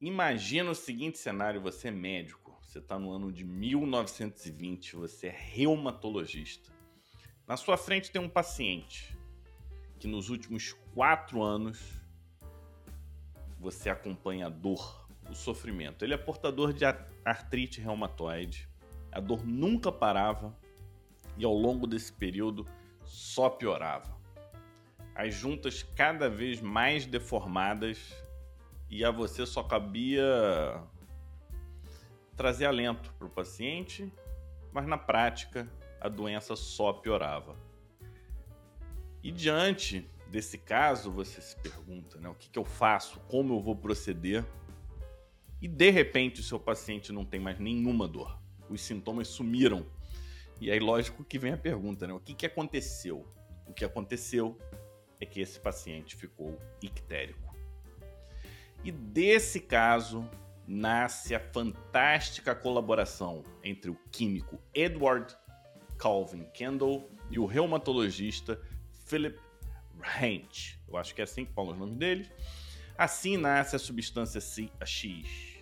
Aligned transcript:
Imagina 0.00 0.70
o 0.70 0.76
seguinte 0.76 1.18
cenário: 1.18 1.60
você 1.60 1.88
é 1.88 1.90
médico, 1.90 2.56
você 2.62 2.78
está 2.78 2.96
no 2.96 3.10
ano 3.10 3.32
de 3.32 3.44
1920, 3.44 4.94
você 4.94 5.26
é 5.26 5.36
reumatologista. 5.36 6.70
Na 7.48 7.56
sua 7.56 7.76
frente 7.76 8.10
tem 8.10 8.22
um 8.22 8.28
paciente 8.28 9.18
que 9.98 10.06
nos 10.06 10.30
últimos 10.30 10.72
quatro 10.94 11.42
anos 11.42 12.00
você 13.58 13.90
acompanha 13.90 14.46
a 14.46 14.50
dor, 14.50 15.08
o 15.28 15.34
sofrimento. 15.34 16.04
Ele 16.04 16.14
é 16.14 16.18
portador 16.18 16.72
de 16.72 16.84
artrite 17.24 17.80
reumatoide, 17.80 18.68
a 19.10 19.18
dor 19.18 19.44
nunca 19.44 19.90
parava 19.90 20.56
e 21.36 21.44
ao 21.44 21.54
longo 21.54 21.88
desse 21.88 22.12
período 22.12 22.64
só 23.02 23.50
piorava. 23.50 24.16
As 25.12 25.34
juntas 25.34 25.82
cada 25.82 26.30
vez 26.30 26.60
mais 26.60 27.04
deformadas 27.04 28.14
e 28.90 29.04
a 29.04 29.10
você 29.10 29.44
só 29.44 29.62
cabia 29.62 30.82
trazer 32.36 32.66
alento 32.66 33.12
para 33.14 33.26
o 33.26 33.30
paciente, 33.30 34.12
mas 34.72 34.86
na 34.86 34.96
prática 34.96 35.68
a 36.00 36.08
doença 36.08 36.54
só 36.54 36.92
piorava. 36.92 37.56
E 39.22 39.32
diante 39.32 40.08
desse 40.30 40.56
caso, 40.58 41.10
você 41.10 41.40
se 41.40 41.56
pergunta, 41.56 42.20
né, 42.20 42.28
o 42.28 42.34
que, 42.34 42.48
que 42.48 42.58
eu 42.58 42.64
faço, 42.64 43.18
como 43.28 43.54
eu 43.54 43.60
vou 43.60 43.74
proceder? 43.74 44.44
E 45.60 45.66
de 45.66 45.90
repente 45.90 46.40
o 46.40 46.44
seu 46.44 46.60
paciente 46.60 47.12
não 47.12 47.24
tem 47.24 47.40
mais 47.40 47.58
nenhuma 47.58 48.06
dor, 48.06 48.38
os 48.70 48.80
sintomas 48.80 49.28
sumiram. 49.28 49.84
E 50.60 50.70
aí, 50.70 50.78
lógico 50.78 51.24
que 51.24 51.38
vem 51.38 51.52
a 51.52 51.56
pergunta, 51.56 52.06
né? 52.06 52.12
O 52.12 52.20
que, 52.20 52.34
que 52.34 52.46
aconteceu? 52.46 53.26
O 53.66 53.72
que 53.72 53.84
aconteceu 53.84 54.58
é 55.20 55.26
que 55.26 55.40
esse 55.40 55.58
paciente 55.58 56.16
ficou 56.16 56.58
ictérico. 56.82 57.47
E 58.84 58.92
desse 58.92 59.60
caso 59.60 60.28
nasce 60.66 61.34
a 61.34 61.40
fantástica 61.40 62.54
colaboração 62.54 63.42
entre 63.64 63.90
o 63.90 63.98
químico 64.10 64.60
Edward 64.74 65.34
Calvin 65.98 66.44
Kendall 66.52 67.10
e 67.30 67.38
o 67.38 67.46
reumatologista 67.46 68.60
Philip 69.06 69.38
Ranch. 69.98 70.78
Eu 70.86 70.96
acho 70.96 71.14
que 71.14 71.20
é 71.20 71.24
assim 71.24 71.44
que 71.44 71.52
falam 71.52 71.72
os 71.72 71.78
nomes 71.78 71.96
deles. 71.96 72.30
Assim 72.96 73.36
nasce 73.36 73.76
a 73.76 73.78
substância 73.78 74.40
X. 74.84 75.58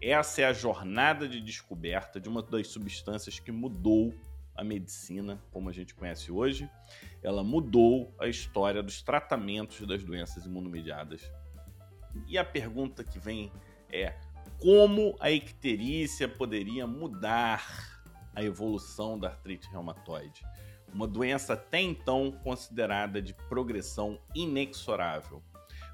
Essa 0.00 0.42
é 0.42 0.44
a 0.44 0.52
jornada 0.52 1.28
de 1.28 1.40
descoberta 1.40 2.20
de 2.20 2.28
uma 2.28 2.42
das 2.42 2.68
substâncias 2.68 3.38
que 3.38 3.50
mudou 3.50 4.14
a 4.54 4.64
medicina 4.64 5.40
como 5.52 5.68
a 5.68 5.72
gente 5.72 5.94
conhece 5.94 6.32
hoje. 6.32 6.68
Ela 7.22 7.44
mudou 7.44 8.14
a 8.18 8.26
história 8.26 8.82
dos 8.82 9.02
tratamentos 9.02 9.86
das 9.86 10.02
doenças 10.02 10.46
imunomediadas 10.46 11.30
e 12.26 12.36
a 12.38 12.44
pergunta 12.44 13.04
que 13.04 13.18
vem 13.18 13.52
é: 13.90 14.14
como 14.58 15.16
a 15.20 15.30
icterícia 15.30 16.28
poderia 16.28 16.86
mudar 16.86 17.64
a 18.34 18.42
evolução 18.42 19.18
da 19.18 19.28
artrite 19.28 19.68
reumatoide? 19.70 20.42
Uma 20.92 21.06
doença 21.06 21.52
até 21.52 21.80
então 21.80 22.32
considerada 22.42 23.20
de 23.20 23.34
progressão 23.48 24.20
inexorável. 24.34 25.42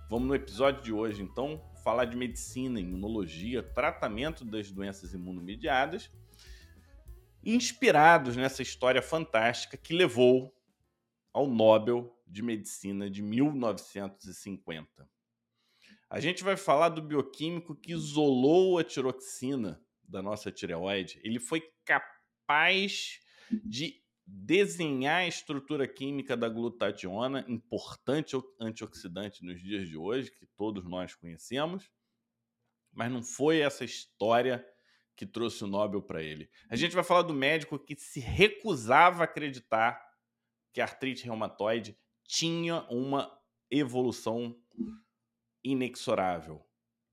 Vamos 0.09 0.29
no 0.29 0.35
episódio 0.35 0.83
de 0.83 0.93
hoje, 0.93 1.23
então, 1.23 1.61
falar 1.83 2.05
de 2.05 2.17
medicina, 2.17 2.79
imunologia, 2.79 3.63
tratamento 3.63 4.45
das 4.45 4.71
doenças 4.71 5.13
imunomediadas, 5.13 6.11
inspirados 7.45 8.37
nessa 8.37 8.63
história 8.63 9.03
fantástica 9.03 9.77
que 9.77 9.93
levou 9.95 10.55
ao 11.33 11.49
Nobel 11.49 12.17
de 12.27 12.43
Medicina 12.43 13.11
de 13.11 13.21
1950. 13.21 15.14
A 16.15 16.21
gente 16.21 16.45
vai 16.45 16.57
falar 16.57 16.91
do 16.91 17.03
bioquímico 17.03 17.75
que 17.75 17.91
isolou 17.91 18.79
a 18.79 18.85
tiroxina 18.85 19.85
da 20.01 20.23
nossa 20.23 20.49
tireoide. 20.49 21.21
Ele 21.25 21.41
foi 21.41 21.61
capaz 21.85 23.19
de 23.51 24.01
desenhar 24.25 25.23
a 25.23 25.27
estrutura 25.27 25.89
química 25.89 26.37
da 26.37 26.49
glutationa, 26.49 27.45
importante 27.49 28.37
antioxidante 28.61 29.45
nos 29.45 29.61
dias 29.61 29.89
de 29.89 29.97
hoje, 29.97 30.31
que 30.31 30.47
todos 30.57 30.89
nós 30.89 31.17
conhecemos, 31.17 31.91
mas 32.93 33.11
não 33.11 33.21
foi 33.21 33.59
essa 33.59 33.85
história 33.85 34.65
que 35.17 35.27
trouxe 35.27 35.65
o 35.65 35.67
Nobel 35.67 36.01
para 36.01 36.23
ele. 36.23 36.49
A 36.69 36.77
gente 36.77 36.95
vai 36.95 37.03
falar 37.03 37.23
do 37.23 37.35
médico 37.35 37.77
que 37.77 37.97
se 37.97 38.21
recusava 38.21 39.23
a 39.23 39.25
acreditar 39.25 40.01
que 40.73 40.81
a 40.81 40.85
artrite 40.85 41.25
reumatoide 41.25 41.99
tinha 42.23 42.83
uma 42.89 43.37
evolução 43.69 44.57
inexorável. 45.65 46.65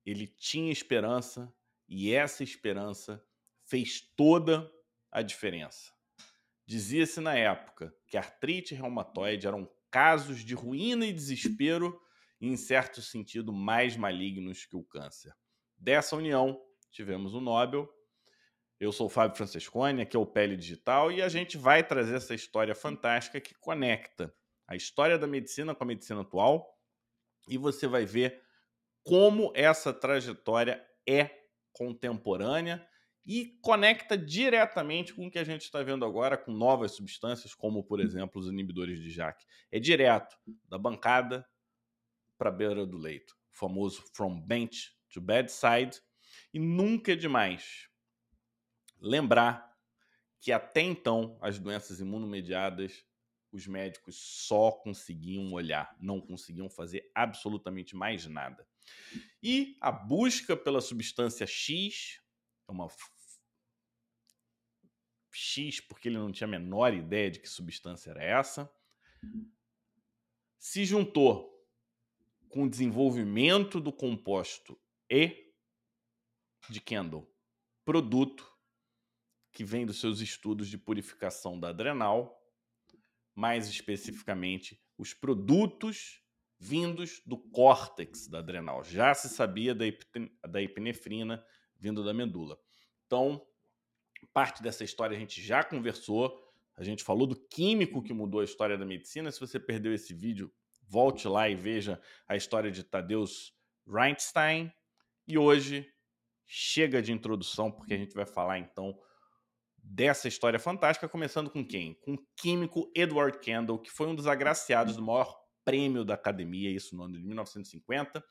Ele 0.05 0.27
tinha 0.27 0.71
esperança 0.71 1.53
e 1.87 2.13
essa 2.13 2.43
esperança 2.43 3.23
fez 3.65 4.01
toda 4.15 4.69
a 5.11 5.21
diferença. 5.21 5.91
Dizia-se 6.65 7.19
na 7.19 7.35
época 7.35 7.95
que 8.07 8.17
artrite 8.17 8.75
reumatoide 8.75 9.47
eram 9.47 9.69
casos 9.89 10.43
de 10.43 10.53
ruína 10.53 11.05
e 11.05 11.13
desespero 11.13 11.99
e, 12.39 12.47
em 12.47 12.57
certo 12.57 13.01
sentido, 13.01 13.51
mais 13.51 13.97
malignos 13.97 14.65
que 14.65 14.75
o 14.75 14.83
câncer. 14.83 15.33
Dessa 15.77 16.15
união, 16.15 16.61
tivemos 16.91 17.33
o 17.33 17.41
Nobel. 17.41 17.89
Eu 18.79 18.91
sou 18.91 19.07
o 19.07 19.09
Fábio 19.09 19.37
Francesconi, 19.37 20.01
aqui 20.01 20.15
é 20.15 20.19
o 20.19 20.25
Pele 20.25 20.55
Digital, 20.55 21.11
e 21.11 21.21
a 21.21 21.29
gente 21.29 21.57
vai 21.57 21.85
trazer 21.85 22.15
essa 22.15 22.33
história 22.33 22.73
fantástica 22.73 23.39
que 23.39 23.53
conecta 23.55 24.33
a 24.67 24.75
história 24.75 25.19
da 25.19 25.27
medicina 25.27 25.75
com 25.75 25.83
a 25.83 25.87
medicina 25.87 26.21
atual 26.21 26.70
e 27.51 27.57
você 27.57 27.85
vai 27.85 28.05
ver 28.05 28.41
como 29.03 29.51
essa 29.53 29.93
trajetória 29.93 30.81
é 31.05 31.29
contemporânea 31.73 32.87
e 33.25 33.59
conecta 33.61 34.17
diretamente 34.17 35.13
com 35.13 35.27
o 35.27 35.29
que 35.29 35.37
a 35.37 35.43
gente 35.43 35.63
está 35.63 35.83
vendo 35.83 36.05
agora 36.05 36.37
com 36.37 36.51
novas 36.51 36.93
substâncias, 36.93 37.53
como, 37.53 37.83
por 37.83 37.99
exemplo, 37.99 38.39
os 38.39 38.47
inibidores 38.47 38.99
de 38.99 39.09
JAK. 39.09 39.43
É 39.69 39.79
direto 39.79 40.37
da 40.69 40.77
bancada 40.77 41.45
para 42.37 42.49
a 42.49 42.53
beira 42.53 42.85
do 42.85 42.97
leito, 42.97 43.35
o 43.53 43.57
famoso 43.57 44.01
from 44.13 44.39
bench 44.41 44.95
to 45.13 45.19
bedside. 45.19 46.01
E 46.53 46.59
nunca 46.59 47.11
é 47.11 47.15
demais 47.15 47.89
lembrar 48.97 49.69
que 50.39 50.53
até 50.53 50.81
então 50.81 51.37
as 51.41 51.59
doenças 51.59 51.99
imunomediadas 51.99 53.05
os 53.51 53.67
médicos 53.67 54.15
só 54.15 54.71
conseguiam 54.71 55.51
olhar, 55.51 55.95
não 55.99 56.21
conseguiam 56.21 56.69
fazer 56.69 57.11
absolutamente 57.13 57.95
mais 57.95 58.25
nada. 58.25 58.67
E 59.43 59.77
a 59.81 59.91
busca 59.91 60.55
pela 60.55 60.81
substância 60.81 61.45
X, 61.45 62.21
é 62.67 62.71
uma 62.71 62.87
X 65.31 65.79
porque 65.81 66.07
ele 66.07 66.17
não 66.17 66.31
tinha 66.31 66.47
a 66.47 66.51
menor 66.51 66.93
ideia 66.93 67.29
de 67.29 67.39
que 67.39 67.49
substância 67.49 68.11
era 68.11 68.23
essa, 68.23 68.71
se 70.57 70.85
juntou 70.85 71.51
com 72.49 72.63
o 72.63 72.69
desenvolvimento 72.69 73.79
do 73.79 73.91
composto 73.91 74.79
E 75.09 75.53
de 76.69 76.79
Kendall, 76.79 77.29
produto 77.83 78.49
que 79.51 79.63
vem 79.63 79.85
dos 79.85 79.99
seus 79.99 80.21
estudos 80.21 80.69
de 80.69 80.77
purificação 80.77 81.59
da 81.59 81.69
adrenal 81.69 82.40
mais 83.41 83.67
especificamente 83.67 84.79
os 84.95 85.15
produtos 85.15 86.21
vindos 86.59 87.23
do 87.25 87.39
córtex 87.39 88.27
da 88.27 88.37
adrenal. 88.37 88.83
Já 88.83 89.15
se 89.15 89.27
sabia 89.29 89.73
da, 89.73 89.85
da 90.47 90.61
epinefrina 90.61 91.43
vindo 91.75 92.03
da 92.03 92.13
medula. 92.13 92.59
Então, 93.07 93.43
parte 94.31 94.61
dessa 94.61 94.83
história 94.83 95.17
a 95.17 95.19
gente 95.19 95.41
já 95.41 95.63
conversou. 95.63 96.39
A 96.77 96.83
gente 96.83 97.03
falou 97.03 97.25
do 97.25 97.35
químico 97.35 98.03
que 98.03 98.13
mudou 98.13 98.41
a 98.41 98.43
história 98.43 98.77
da 98.77 98.85
medicina. 98.85 99.31
Se 99.31 99.39
você 99.39 99.59
perdeu 99.59 99.91
esse 99.91 100.13
vídeo, 100.13 100.53
volte 100.87 101.27
lá 101.27 101.49
e 101.49 101.55
veja 101.55 101.99
a 102.27 102.35
história 102.35 102.69
de 102.69 102.83
Tadeusz 102.83 103.55
Reinstein. 103.87 104.71
E 105.27 105.35
hoje 105.35 105.91
chega 106.45 107.01
de 107.01 107.11
introdução, 107.11 107.71
porque 107.71 107.95
a 107.95 107.97
gente 107.97 108.13
vai 108.13 108.27
falar 108.27 108.59
então 108.59 108.95
dessa 109.83 110.27
história 110.27 110.59
fantástica, 110.59 111.09
começando 111.09 111.49
com 111.49 111.65
quem? 111.65 111.95
Com 111.95 112.13
o 112.13 112.25
químico 112.35 112.91
Edward 112.95 113.39
Kendall, 113.39 113.79
que 113.79 113.91
foi 113.91 114.07
um 114.07 114.15
dos 114.15 114.27
agraciados 114.27 114.95
do 114.95 115.01
maior 115.01 115.39
prêmio 115.63 116.03
da 116.03 116.13
academia, 116.13 116.69
isso 116.69 116.95
no 116.95 117.03
ano 117.03 117.17
de 117.17 117.23
1950. 117.23 118.23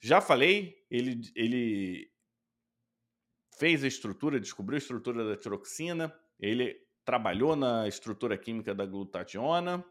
Já 0.00 0.20
falei, 0.20 0.76
ele, 0.90 1.20
ele 1.34 2.10
fez 3.58 3.82
a 3.82 3.88
estrutura, 3.88 4.40
descobriu 4.40 4.76
a 4.76 4.78
estrutura 4.78 5.24
da 5.24 5.36
tiroxina, 5.36 6.14
ele 6.38 6.76
trabalhou 7.04 7.56
na 7.56 7.88
estrutura 7.88 8.38
química 8.38 8.74
da 8.74 8.86
glutationa, 8.86 9.84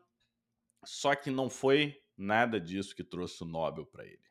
só 0.85 1.15
que 1.15 1.29
não 1.29 1.49
foi 1.49 1.99
nada 2.15 2.59
disso 2.59 2.95
que 2.95 3.03
trouxe 3.03 3.43
o 3.43 3.47
Nobel 3.47 3.85
para 3.85 4.05
ele. 4.05 4.26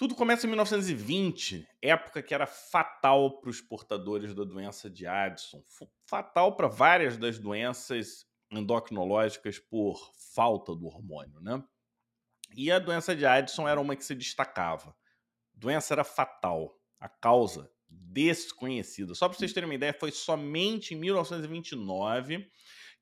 Tudo 0.00 0.14
começa 0.14 0.46
em 0.46 0.48
1920, 0.48 1.68
época 1.82 2.22
que 2.22 2.32
era 2.32 2.46
fatal 2.46 3.38
para 3.38 3.50
os 3.50 3.60
portadores 3.60 4.34
da 4.34 4.44
doença 4.44 4.88
de 4.88 5.06
Addison, 5.06 5.62
fatal 6.06 6.56
para 6.56 6.68
várias 6.68 7.18
das 7.18 7.38
doenças 7.38 8.24
endocrinológicas 8.50 9.58
por 9.58 10.10
falta 10.34 10.74
do 10.74 10.86
hormônio, 10.86 11.38
né? 11.42 11.62
E 12.56 12.72
a 12.72 12.78
doença 12.78 13.14
de 13.14 13.26
Addison 13.26 13.68
era 13.68 13.78
uma 13.78 13.94
que 13.94 14.02
se 14.02 14.14
destacava. 14.14 14.96
doença 15.52 15.92
era 15.92 16.02
fatal. 16.02 16.80
A 16.98 17.06
causa 17.06 17.70
desconhecida. 17.86 19.14
Só 19.14 19.28
para 19.28 19.36
vocês 19.36 19.52
terem 19.52 19.68
uma 19.68 19.74
ideia, 19.74 19.92
foi 19.92 20.12
somente 20.12 20.94
em 20.94 20.96
1929 20.96 22.50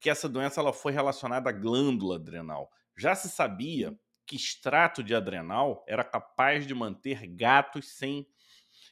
que 0.01 0.11
essa 0.11 0.29
doença 0.29 0.61
ela 0.61 0.73
foi 0.73 0.91
relacionada 0.91 1.49
à 1.49 1.53
glândula 1.53 2.17
adrenal. 2.17 2.69
Já 2.97 3.15
se 3.15 3.29
sabia 3.29 3.97
que 4.29 4.37
extrato 4.37 5.03
de 5.03 5.15
adrenal 5.15 5.83
era 5.89 6.05
capaz 6.05 6.67
de 6.67 6.75
manter 6.75 7.27
gatos 7.27 7.89
sem 7.97 8.29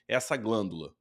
essa 0.09 0.35
glândula. 0.35 0.97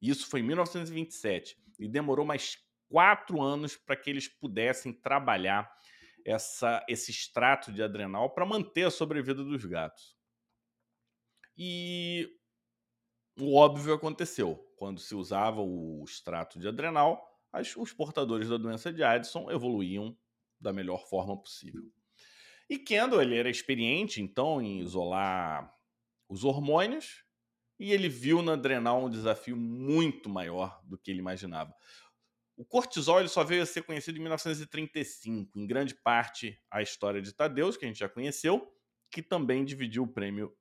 Isso 0.00 0.26
foi 0.28 0.40
em 0.40 0.44
1927 0.44 1.62
e 1.78 1.86
demorou 1.86 2.24
mais 2.24 2.58
quatro 2.88 3.42
anos 3.42 3.76
para 3.76 3.94
que 3.94 4.08
eles 4.08 4.28
pudessem 4.28 4.94
trabalhar 4.94 5.70
essa, 6.24 6.84
esse 6.88 7.10
extrato 7.10 7.70
de 7.70 7.82
adrenal 7.82 8.30
para 8.30 8.46
manter 8.46 8.86
a 8.86 8.90
sobrevida 8.90 9.44
dos 9.44 9.64
gatos. 9.66 10.16
E 11.56 12.34
o 13.38 13.56
óbvio 13.56 13.92
aconteceu. 13.92 14.56
Quando 14.76 15.00
se 15.00 15.14
usava 15.14 15.60
o 15.60 16.02
extrato 16.06 16.58
de 16.58 16.66
adrenal, 16.66 17.22
as, 17.52 17.76
os 17.76 17.92
portadores 17.92 18.48
da 18.48 18.56
doença 18.56 18.92
de 18.92 19.02
Addison 19.02 19.50
evoluíam 19.50 20.16
da 20.58 20.72
melhor 20.72 21.06
forma 21.06 21.38
possível. 21.38 21.90
E 22.68 22.78
Kendall 22.78 23.22
ele 23.22 23.36
era 23.36 23.48
experiente, 23.48 24.20
então, 24.20 24.60
em 24.60 24.80
isolar 24.80 25.72
os 26.28 26.44
hormônios, 26.44 27.24
e 27.78 27.92
ele 27.92 28.08
viu 28.08 28.42
na 28.42 28.54
adrenal 28.54 29.04
um 29.04 29.10
desafio 29.10 29.56
muito 29.56 30.28
maior 30.28 30.80
do 30.84 30.98
que 30.98 31.10
ele 31.10 31.20
imaginava. 31.20 31.74
O 32.56 32.64
cortisol 32.64 33.20
ele 33.20 33.28
só 33.28 33.44
veio 33.44 33.62
a 33.62 33.66
ser 33.66 33.82
conhecido 33.82 34.18
em 34.18 34.22
1935, 34.22 35.58
em 35.58 35.66
grande 35.66 35.94
parte 35.94 36.58
a 36.70 36.80
história 36.80 37.20
de 37.20 37.32
Tadeus, 37.32 37.76
que 37.76 37.84
a 37.84 37.88
gente 37.88 37.98
já 37.98 38.08
conheceu, 38.08 38.74
que 39.10 39.22
também 39.22 39.64
dividiu 39.64 40.04
o 40.04 40.08
prêmio 40.08 40.56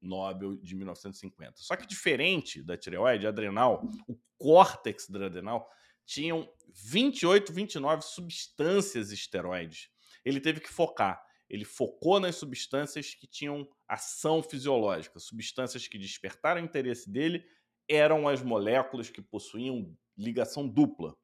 Nobel 0.00 0.56
de 0.56 0.74
1950. 0.74 1.54
Só 1.56 1.74
que 1.74 1.86
diferente 1.86 2.62
da 2.62 2.76
tireoide, 2.76 3.26
adrenal, 3.26 3.82
o 4.06 4.18
córtex 4.36 5.08
da 5.08 5.24
adrenal, 5.24 5.66
tinham 6.04 6.46
28, 6.68 7.50
29 7.50 8.02
substâncias 8.02 9.10
esteroides. 9.10 9.88
Ele 10.24 10.40
teve 10.40 10.60
que 10.60 10.68
focar. 10.68 11.24
Ele 11.48 11.64
focou 11.64 12.18
nas 12.18 12.36
substâncias 12.36 13.14
que 13.14 13.26
tinham 13.26 13.68
ação 13.86 14.42
fisiológica, 14.42 15.18
substâncias 15.18 15.86
que 15.86 15.98
despertaram 15.98 16.60
o 16.60 16.64
interesse 16.64 17.10
dele 17.10 17.44
eram 17.88 18.26
as 18.26 18.42
moléculas 18.42 19.10
que 19.10 19.20
possuíam 19.20 19.96
ligação 20.16 20.66
dupla 20.66 21.16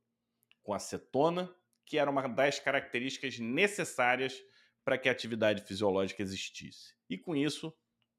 com 0.62 0.73
a 0.73 0.76
acetona, 0.76 1.55
que 1.87 1.99
era 1.99 2.11
uma 2.11 2.29
das 2.29 2.58
características 2.58 3.38
necessárias 3.38 4.41
para 4.85 4.99
que 4.99 5.08
a 5.08 5.12
atividade 5.12 5.62
fisiológica 5.62 6.23
existisse. 6.23 6.94
E 7.08 7.17
com 7.17 7.35
isso, 7.35 7.75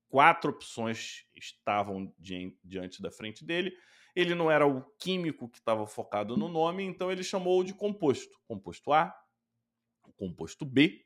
quatro 0.10 0.52
opções 0.52 1.26
estavam 1.36 2.14
diante 2.18 3.02
da 3.02 3.12
frente 3.12 3.46
dele. 3.46 3.74
Ele 4.16 4.36
não 4.36 4.52
era 4.52 4.68
o 4.68 4.82
químico 4.98 5.50
que 5.50 5.60
estava 5.60 5.88
focado 5.88 6.36
no 6.36 6.50
nome, 6.50 6.84
então 6.84 7.12
ele 7.12 7.24
chamou 7.24 7.64
de 7.64 7.74
composto. 7.74 8.38
Composto 8.46 8.92
A, 8.92 9.16
composto 10.22 10.64
B, 10.64 11.04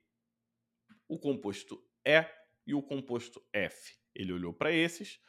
o 1.08 1.18
composto 1.18 1.82
E 2.04 2.26
e 2.68 2.74
o 2.74 2.84
composto 2.84 3.42
F. 3.54 3.96
Ele 4.14 4.34
olhou 4.34 4.54
para 4.54 4.74
esses. 4.74 5.22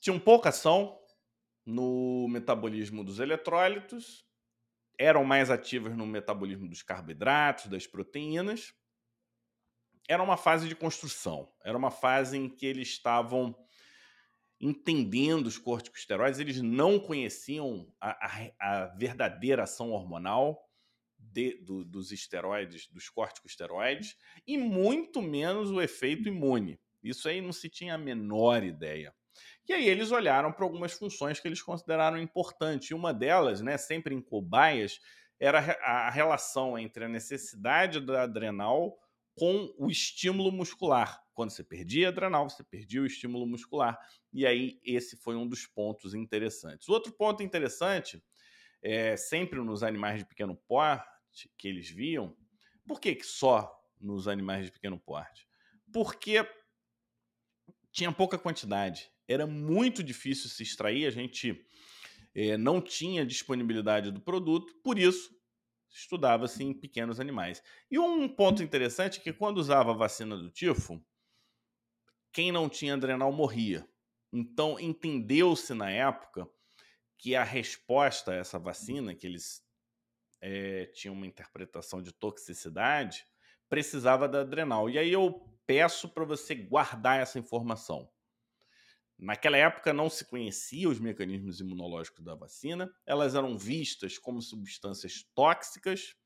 Tinham 0.00 0.20
pouca 0.20 0.50
ação 0.50 1.00
no 1.66 2.28
metabolismo 2.28 3.02
dos 3.02 3.18
eletrólitos, 3.18 4.24
eram 4.96 5.24
mais 5.24 5.50
ativas 5.50 5.96
no 5.96 6.06
metabolismo 6.06 6.68
dos 6.68 6.80
carboidratos, 6.80 7.66
das 7.66 7.88
proteínas, 7.88 8.72
era 10.08 10.22
uma 10.22 10.36
fase 10.36 10.68
de 10.68 10.76
construção, 10.76 11.52
era 11.64 11.76
uma 11.76 11.90
fase 11.90 12.36
em 12.36 12.48
que 12.48 12.66
eles 12.66 12.88
estavam 12.88 13.56
entendendo 14.60 15.48
os 15.48 15.58
corticosteroides, 15.58 16.38
eles 16.38 16.62
não 16.62 17.00
conheciam 17.00 17.92
a, 18.00 18.10
a, 18.10 18.52
a 18.60 18.86
verdadeira 18.94 19.64
ação 19.64 19.90
hormonal 19.90 20.71
de, 21.32 21.56
do, 21.62 21.84
dos 21.84 22.12
esteroides, 22.12 22.86
dos 22.88 23.08
corticosteroides, 23.08 24.16
e 24.46 24.58
muito 24.58 25.22
menos 25.22 25.70
o 25.70 25.80
efeito 25.80 26.28
imune. 26.28 26.78
Isso 27.02 27.28
aí 27.28 27.40
não 27.40 27.52
se 27.52 27.68
tinha 27.68 27.94
a 27.94 27.98
menor 27.98 28.62
ideia. 28.62 29.14
E 29.66 29.72
aí 29.72 29.88
eles 29.88 30.12
olharam 30.12 30.52
para 30.52 30.64
algumas 30.64 30.92
funções 30.92 31.40
que 31.40 31.48
eles 31.48 31.62
consideraram 31.62 32.18
importantes. 32.18 32.90
E 32.90 32.94
uma 32.94 33.14
delas, 33.14 33.60
né, 33.60 33.76
sempre 33.78 34.14
em 34.14 34.20
cobaias, 34.20 35.00
era 35.40 35.58
a 35.58 36.10
relação 36.10 36.78
entre 36.78 37.04
a 37.04 37.08
necessidade 37.08 38.00
da 38.00 38.22
adrenal 38.22 38.96
com 39.34 39.74
o 39.78 39.90
estímulo 39.90 40.52
muscular. 40.52 41.20
Quando 41.32 41.50
você 41.50 41.64
perdia 41.64 42.08
adrenal, 42.08 42.48
você 42.48 42.62
perdia 42.62 43.00
o 43.00 43.06
estímulo 43.06 43.46
muscular. 43.46 43.98
E 44.32 44.46
aí, 44.46 44.78
esse 44.84 45.16
foi 45.16 45.34
um 45.34 45.48
dos 45.48 45.66
pontos 45.66 46.14
interessantes. 46.14 46.88
Outro 46.88 47.12
ponto 47.12 47.42
interessante, 47.42 48.22
é, 48.82 49.16
sempre 49.16 49.58
nos 49.60 49.82
animais 49.82 50.18
de 50.18 50.26
pequeno 50.26 50.54
porte 50.68 51.11
que 51.56 51.68
eles 51.68 51.88
viam, 51.88 52.36
por 52.86 53.00
que, 53.00 53.14
que 53.14 53.26
só 53.26 53.70
nos 54.00 54.28
animais 54.28 54.66
de 54.66 54.72
pequeno 54.72 54.98
porte? 54.98 55.46
Porque 55.92 56.46
tinha 57.90 58.10
pouca 58.10 58.38
quantidade. 58.38 59.10
Era 59.28 59.46
muito 59.46 60.02
difícil 60.02 60.48
se 60.48 60.62
extrair, 60.62 61.06
a 61.06 61.10
gente 61.10 61.64
é, 62.34 62.56
não 62.56 62.80
tinha 62.80 63.24
disponibilidade 63.24 64.10
do 64.10 64.20
produto, 64.20 64.74
por 64.82 64.98
isso 64.98 65.30
estudava-se 65.90 66.64
em 66.64 66.72
pequenos 66.72 67.20
animais. 67.20 67.62
E 67.90 67.98
um 67.98 68.28
ponto 68.28 68.62
interessante 68.62 69.20
é 69.20 69.22
que 69.22 69.32
quando 69.32 69.58
usava 69.58 69.90
a 69.90 69.96
vacina 69.96 70.36
do 70.36 70.50
tifo, 70.50 71.04
quem 72.32 72.50
não 72.50 72.68
tinha 72.68 72.94
adrenal 72.94 73.30
morria. 73.30 73.86
Então 74.32 74.80
entendeu-se 74.80 75.74
na 75.74 75.90
época 75.90 76.48
que 77.18 77.36
a 77.36 77.44
resposta 77.44 78.32
a 78.32 78.36
essa 78.36 78.58
vacina, 78.58 79.14
que 79.14 79.26
eles 79.26 79.61
é, 80.42 80.86
tinham 80.86 81.14
uma 81.14 81.26
interpretação 81.26 82.02
de 82.02 82.12
toxicidade, 82.12 83.24
precisava 83.68 84.28
da 84.28 84.40
adrenal. 84.40 84.90
E 84.90 84.98
aí 84.98 85.12
eu 85.12 85.48
peço 85.64 86.08
para 86.08 86.24
você 86.24 86.54
guardar 86.54 87.20
essa 87.20 87.38
informação. 87.38 88.10
Naquela 89.16 89.56
época 89.56 89.92
não 89.92 90.10
se 90.10 90.24
conhecia 90.24 90.88
os 90.88 90.98
mecanismos 90.98 91.60
imunológicos 91.60 92.24
da 92.24 92.34
vacina, 92.34 92.92
elas 93.06 93.36
eram 93.36 93.56
vistas 93.56 94.18
como 94.18 94.42
substâncias 94.42 95.22
tóxicas 95.32 96.16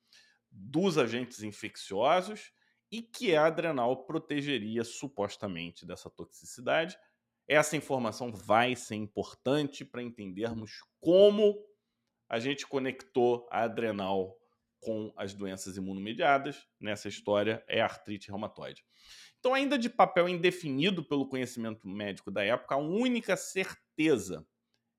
dos 0.50 0.96
agentes 0.96 1.42
infecciosos 1.42 2.52
e 2.90 3.02
que 3.02 3.36
a 3.36 3.46
adrenal 3.46 4.06
protegeria 4.06 4.82
supostamente 4.82 5.84
dessa 5.84 6.08
toxicidade. 6.08 6.96
Essa 7.46 7.76
informação 7.76 8.32
vai 8.32 8.74
ser 8.74 8.94
importante 8.94 9.84
para 9.84 10.02
entendermos 10.02 10.80
como 10.98 11.54
a 12.28 12.38
gente 12.38 12.66
conectou 12.66 13.46
a 13.50 13.62
adrenal 13.62 14.36
com 14.80 15.12
as 15.16 15.34
doenças 15.34 15.76
imunomediadas. 15.76 16.66
Nessa 16.80 17.08
história 17.08 17.64
é 17.68 17.80
artrite 17.80 18.28
reumatoide. 18.28 18.84
Então, 19.38 19.54
ainda 19.54 19.78
de 19.78 19.88
papel 19.88 20.28
indefinido 20.28 21.04
pelo 21.04 21.28
conhecimento 21.28 21.86
médico 21.86 22.30
da 22.30 22.44
época, 22.44 22.74
a 22.74 22.78
única 22.78 23.36
certeza 23.36 24.46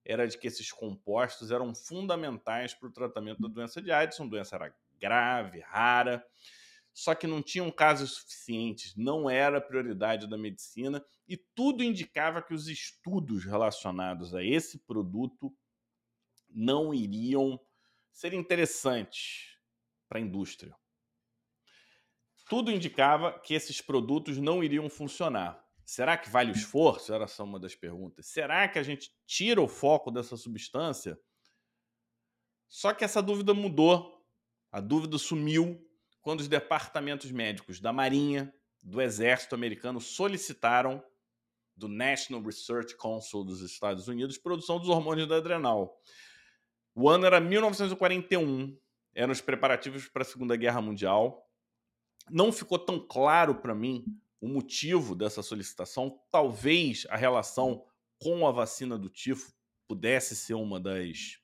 era 0.06 0.26
de 0.26 0.38
que 0.38 0.48
esses 0.48 0.72
compostos 0.72 1.52
eram 1.52 1.76
fundamentais 1.76 2.74
para 2.74 2.88
o 2.88 2.94
tratamento 2.94 3.42
da 3.42 3.50
doença 3.50 3.82
de 3.82 3.92
Addison. 3.92 4.24
A 4.24 4.30
doença 4.30 4.56
era 4.56 4.76
grave, 5.00 5.60
rara, 5.60 6.26
só 6.94 7.14
que 7.14 7.28
não 7.28 7.44
tinham 7.44 7.70
casos 7.70 8.16
suficientes, 8.16 8.96
não 8.96 9.30
era 9.30 9.62
prioridade 9.62 10.28
da 10.28 10.38
medicina 10.38 11.04
e 11.28 11.38
tudo 11.38 11.84
indicava 11.84 12.42
que 12.42 12.54
os 12.54 12.68
estudos 12.68 13.44
relacionados 13.46 14.34
a 14.34 14.44
esse 14.44 14.80
produto 14.80 15.54
não 16.58 16.94
iriam 16.94 17.60
ser 18.12 18.34
interessantes 18.34 19.58
para 20.08 20.20
a 20.20 20.22
indústria 20.22 20.76
tudo 22.48 22.72
indicava 22.72 23.38
que 23.40 23.54
esses 23.54 23.82
produtos 23.82 24.38
não 24.38 24.64
iriam 24.64 24.90
funcionar. 24.90 25.64
Será 25.86 26.18
que 26.18 26.30
vale 26.30 26.52
o 26.52 26.56
esforço? 26.56 27.14
Era 27.14 27.28
só 27.28 27.44
uma 27.44 27.60
das 27.60 27.76
perguntas. 27.76 28.28
Será 28.28 28.68
que 28.68 28.80
a 28.80 28.84
gente 28.84 29.12
tira 29.26 29.62
o 29.62 29.68
foco 29.68 30.12
dessa 30.12 30.36
substância? 30.36 31.20
Só 32.68 32.94
que 32.94 33.06
essa 33.06 33.22
dúvida 33.22 33.54
mudou. 33.54 34.26
A 34.72 34.82
dúvida 34.82 35.18
sumiu 35.18 35.82
quando 36.22 36.42
os 36.42 36.48
departamentos 36.48 37.32
médicos 37.32 37.80
da 37.80 37.94
Marinha, 37.94 38.54
do 38.84 39.02
Exército 39.02 39.56
Americano 39.56 40.00
solicitaram 40.00 41.04
do 41.76 41.88
National 41.88 42.42
Research 42.42 42.96
Council 42.98 43.44
dos 43.44 43.62
Estados 43.62 44.08
Unidos 44.08 44.38
produção 44.38 44.80
dos 44.80 44.90
hormônios 44.90 45.28
da 45.28 45.38
adrenal. 45.38 46.02
O 47.00 47.08
ano 47.08 47.28
era 47.28 47.40
1941, 47.40 48.76
eram 49.14 49.32
os 49.32 49.40
preparativos 49.40 50.10
para 50.10 50.24
a 50.24 50.26
Segunda 50.26 50.56
Guerra 50.56 50.82
Mundial 50.82 51.48
não 52.30 52.52
ficou 52.52 52.78
tão 52.78 53.00
claro 53.00 53.56
para 53.56 53.74
mim 53.74 54.04
o 54.40 54.48
motivo 54.48 55.16
dessa 55.16 55.42
solicitação. 55.42 56.20
Talvez 56.32 57.06
a 57.10 57.16
relação 57.16 57.86
com 58.20 58.48
a 58.48 58.52
vacina 58.52 58.98
do 58.98 59.10
tifo 59.10 59.54
pudesse 59.88 60.36
ser 60.36 60.56
uma 60.56 60.80
das, 60.80 61.38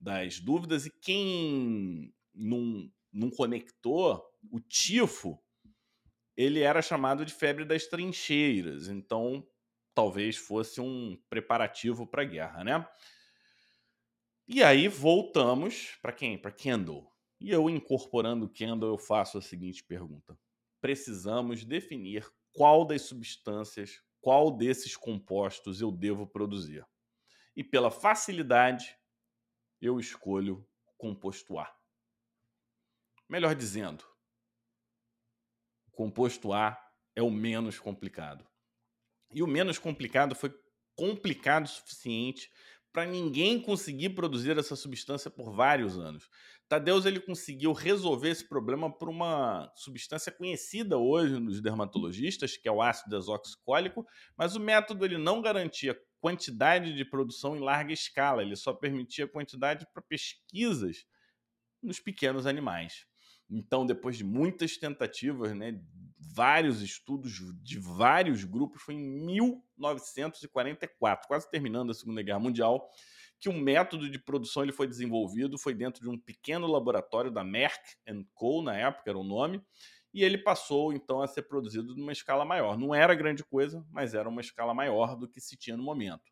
das 0.00 0.38
dúvidas, 0.38 0.86
e 0.86 0.90
quem 0.90 2.14
não, 2.34 2.90
não 3.12 3.30
conectou, 3.30 4.22
o 4.50 4.60
tifo 4.60 5.42
ele 6.36 6.60
era 6.60 6.80
chamado 6.80 7.24
de 7.24 7.32
febre 7.32 7.64
das 7.64 7.86
trincheiras, 7.86 8.88
então 8.88 9.46
talvez 9.94 10.36
fosse 10.36 10.80
um 10.80 11.18
preparativo 11.28 12.06
para 12.06 12.22
a 12.22 12.26
guerra, 12.26 12.64
né? 12.64 12.88
E 14.54 14.62
aí 14.62 14.86
voltamos 14.86 15.96
para 16.02 16.12
quem? 16.12 16.36
Para 16.36 16.52
Kendall. 16.52 17.10
E 17.40 17.50
eu 17.50 17.70
incorporando 17.70 18.46
Kendall, 18.46 18.90
eu 18.90 18.98
faço 18.98 19.38
a 19.38 19.40
seguinte 19.40 19.82
pergunta: 19.82 20.38
precisamos 20.78 21.64
definir 21.64 22.30
qual 22.52 22.84
das 22.84 23.00
substâncias, 23.00 24.02
qual 24.20 24.50
desses 24.54 24.94
compostos 24.94 25.80
eu 25.80 25.90
devo 25.90 26.26
produzir. 26.26 26.86
E 27.56 27.64
pela 27.64 27.90
facilidade, 27.90 28.94
eu 29.80 29.98
escolho 29.98 30.68
o 30.86 30.92
composto 30.98 31.58
A. 31.58 31.74
Melhor 33.30 33.54
dizendo, 33.54 34.04
o 35.86 35.92
composto 35.92 36.52
A 36.52 36.78
é 37.16 37.22
o 37.22 37.30
menos 37.30 37.78
complicado. 37.78 38.46
E 39.30 39.42
o 39.42 39.46
menos 39.46 39.78
complicado 39.78 40.34
foi 40.34 40.54
complicado 40.94 41.64
o 41.64 41.68
suficiente 41.68 42.52
para 42.92 43.06
ninguém 43.06 43.60
conseguir 43.60 44.10
produzir 44.10 44.58
essa 44.58 44.76
substância 44.76 45.30
por 45.30 45.50
vários 45.50 45.98
anos. 45.98 46.28
Tadeus 46.68 47.06
ele 47.06 47.20
conseguiu 47.20 47.72
resolver 47.72 48.30
esse 48.30 48.46
problema 48.46 48.90
por 48.90 49.08
uma 49.08 49.72
substância 49.74 50.30
conhecida 50.30 50.98
hoje 50.98 51.38
nos 51.38 51.60
dermatologistas, 51.60 52.56
que 52.56 52.68
é 52.68 52.72
o 52.72 52.82
ácido 52.82 53.16
desoxicólico, 53.16 54.06
mas 54.36 54.56
o 54.56 54.60
método 54.60 55.04
ele 55.04 55.18
não 55.18 55.40
garantia 55.40 55.98
quantidade 56.20 56.94
de 56.94 57.04
produção 57.04 57.56
em 57.56 57.60
larga 57.60 57.92
escala, 57.92 58.42
ele 58.42 58.56
só 58.56 58.72
permitia 58.72 59.26
quantidade 59.26 59.86
para 59.92 60.02
pesquisas 60.02 61.04
nos 61.82 61.98
pequenos 61.98 62.46
animais. 62.46 63.06
Então, 63.50 63.84
depois 63.84 64.16
de 64.16 64.24
muitas 64.24 64.76
tentativas, 64.78 65.54
né, 65.54 65.78
vários 66.34 66.80
estudos 66.80 67.32
de 67.62 67.78
vários 67.78 68.44
grupos, 68.44 68.82
foi 68.82 68.94
em 68.94 69.26
1944, 69.26 71.26
quase 71.26 71.50
terminando 71.50 71.90
a 71.90 71.94
Segunda 71.94 72.22
Guerra 72.22 72.38
Mundial, 72.38 72.88
que 73.40 73.48
um 73.48 73.58
método 73.58 74.08
de 74.08 74.18
produção 74.18 74.62
ele 74.62 74.72
foi 74.72 74.86
desenvolvido, 74.86 75.58
foi 75.58 75.74
dentro 75.74 76.00
de 76.00 76.08
um 76.08 76.16
pequeno 76.16 76.66
laboratório 76.66 77.30
da 77.30 77.42
Merck 77.42 77.82
Co, 78.34 78.62
na 78.62 78.76
época 78.76 79.10
era 79.10 79.18
o 79.18 79.24
nome, 79.24 79.60
e 80.14 80.22
ele 80.22 80.38
passou 80.38 80.92
então 80.92 81.22
a 81.22 81.26
ser 81.26 81.42
produzido 81.42 81.96
numa 81.96 82.12
escala 82.12 82.44
maior. 82.44 82.78
Não 82.78 82.94
era 82.94 83.14
grande 83.14 83.42
coisa, 83.42 83.84
mas 83.90 84.14
era 84.14 84.28
uma 84.28 84.40
escala 84.40 84.72
maior 84.72 85.16
do 85.16 85.28
que 85.28 85.40
se 85.40 85.56
tinha 85.56 85.76
no 85.76 85.82
momento. 85.82 86.30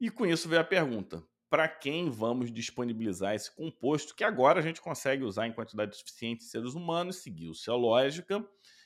E 0.00 0.10
com 0.10 0.26
isso 0.26 0.48
veio 0.48 0.60
a 0.60 0.64
pergunta: 0.64 1.22
para 1.50 1.68
quem 1.68 2.10
vamos 2.10 2.52
disponibilizar 2.52 3.34
esse 3.34 3.54
composto 3.54 4.14
que 4.14 4.24
agora 4.24 4.60
a 4.60 4.62
gente 4.62 4.80
consegue 4.80 5.24
usar 5.24 5.46
em 5.46 5.52
quantidade 5.52 5.96
suficiente 5.96 6.44
em 6.44 6.48
seres 6.48 6.74
humanos, 6.74 7.22
seguiu-se 7.22 7.68
a 7.70 7.74
lógica. 7.74 8.44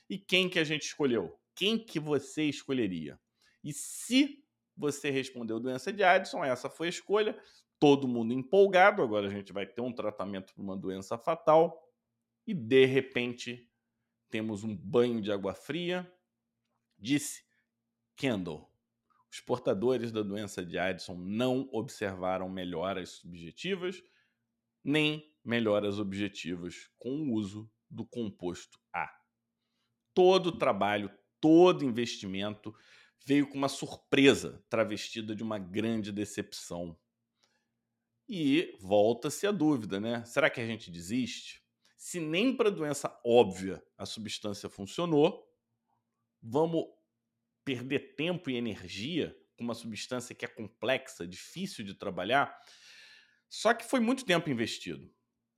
E 0.09 0.17
quem 0.17 0.49
que 0.49 0.59
a 0.59 0.63
gente 0.63 0.83
escolheu? 0.83 1.39
Quem 1.55 1.77
que 1.77 1.99
você 1.99 2.43
escolheria? 2.43 3.19
E 3.63 3.73
se 3.73 4.43
você 4.75 5.09
respondeu 5.09 5.59
doença 5.59 5.91
de 5.91 6.03
Addison, 6.03 6.43
essa 6.43 6.69
foi 6.69 6.87
a 6.87 6.89
escolha. 6.89 7.39
Todo 7.77 8.07
mundo 8.07 8.33
empolgado, 8.33 9.01
agora 9.01 9.27
a 9.27 9.31
gente 9.31 9.53
vai 9.53 9.65
ter 9.65 9.81
um 9.81 9.93
tratamento 9.93 10.53
para 10.53 10.63
uma 10.63 10.75
doença 10.75 11.17
fatal. 11.17 11.87
E 12.47 12.53
de 12.53 12.85
repente 12.85 13.69
temos 14.29 14.63
um 14.63 14.75
banho 14.75 15.21
de 15.21 15.31
água 15.31 15.53
fria. 15.53 16.11
Disse 16.97 17.43
Kendall, 18.15 18.69
os 19.31 19.39
portadores 19.39 20.11
da 20.11 20.23
doença 20.23 20.65
de 20.65 20.77
Addison 20.77 21.15
não 21.15 21.69
observaram 21.71 22.49
melhoras 22.49 23.09
subjetivas 23.09 24.01
nem 24.83 25.31
melhoras 25.43 25.99
objetivas 25.99 26.89
com 26.97 27.11
o 27.11 27.33
uso 27.33 27.69
do 27.89 28.05
composto 28.05 28.79
A. 28.93 29.18
Todo 30.19 30.51
trabalho, 30.51 31.09
todo 31.39 31.85
investimento 31.85 32.75
veio 33.25 33.47
com 33.47 33.57
uma 33.57 33.69
surpresa 33.69 34.61
travestida 34.69 35.33
de 35.33 35.41
uma 35.41 35.57
grande 35.57 36.11
decepção. 36.11 36.99
E 38.27 38.77
volta-se 38.81 39.47
a 39.47 39.51
dúvida, 39.51 39.97
né? 39.97 40.25
Será 40.25 40.49
que 40.49 40.59
a 40.59 40.65
gente 40.65 40.91
desiste? 40.91 41.63
Se 41.95 42.19
nem 42.19 42.53
para 42.53 42.69
doença 42.69 43.17
óbvia 43.25 43.81
a 43.97 44.05
substância 44.05 44.67
funcionou, 44.67 45.49
vamos 46.43 46.83
perder 47.63 48.13
tempo 48.17 48.49
e 48.49 48.57
energia 48.57 49.33
com 49.57 49.63
uma 49.63 49.73
substância 49.73 50.35
que 50.35 50.43
é 50.43 50.49
complexa, 50.49 51.25
difícil 51.25 51.85
de 51.85 51.93
trabalhar. 51.93 52.59
Só 53.47 53.73
que 53.73 53.85
foi 53.85 54.01
muito 54.01 54.25
tempo 54.25 54.49
investido. 54.49 55.09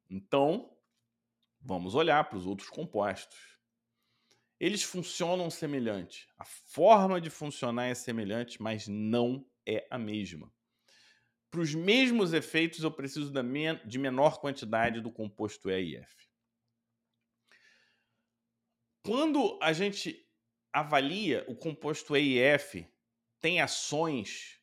Então, 0.07 0.71
vamos 1.59 1.95
olhar 1.95 2.29
para 2.29 2.37
os 2.37 2.45
outros 2.45 2.69
compostos. 2.69 3.50
Eles 4.61 4.83
funcionam 4.83 5.49
semelhante. 5.49 6.29
A 6.37 6.45
forma 6.45 7.19
de 7.19 7.31
funcionar 7.31 7.87
é 7.87 7.95
semelhante, 7.95 8.61
mas 8.61 8.87
não 8.87 9.43
é 9.65 9.87
a 9.89 9.97
mesma. 9.97 10.53
Para 11.49 11.61
os 11.61 11.73
mesmos 11.73 12.31
efeitos, 12.31 12.83
eu 12.83 12.91
preciso 12.91 13.33
de 13.87 13.97
menor 13.97 14.39
quantidade 14.39 15.01
do 15.01 15.11
composto 15.11 15.67
EIF. 15.67 16.29
Quando 19.03 19.57
a 19.63 19.73
gente 19.73 20.29
avalia 20.71 21.43
o 21.47 21.55
composto 21.55 22.15
E 22.15 22.35
e 22.35 22.39
F 22.39 22.87
tem 23.39 23.61
ações 23.61 24.61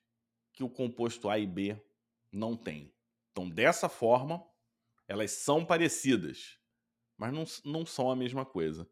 que 0.52 0.62
o 0.62 0.70
composto 0.70 1.28
A 1.28 1.40
e 1.40 1.46
B 1.46 1.76
não 2.30 2.56
tem. 2.56 2.94
Então, 3.32 3.50
dessa 3.50 3.88
forma, 3.88 4.48
elas 5.08 5.32
são 5.32 5.64
parecidas, 5.64 6.56
mas 7.16 7.32
não, 7.32 7.44
não 7.64 7.84
são 7.84 8.08
a 8.08 8.14
mesma 8.14 8.46
coisa. 8.46 8.88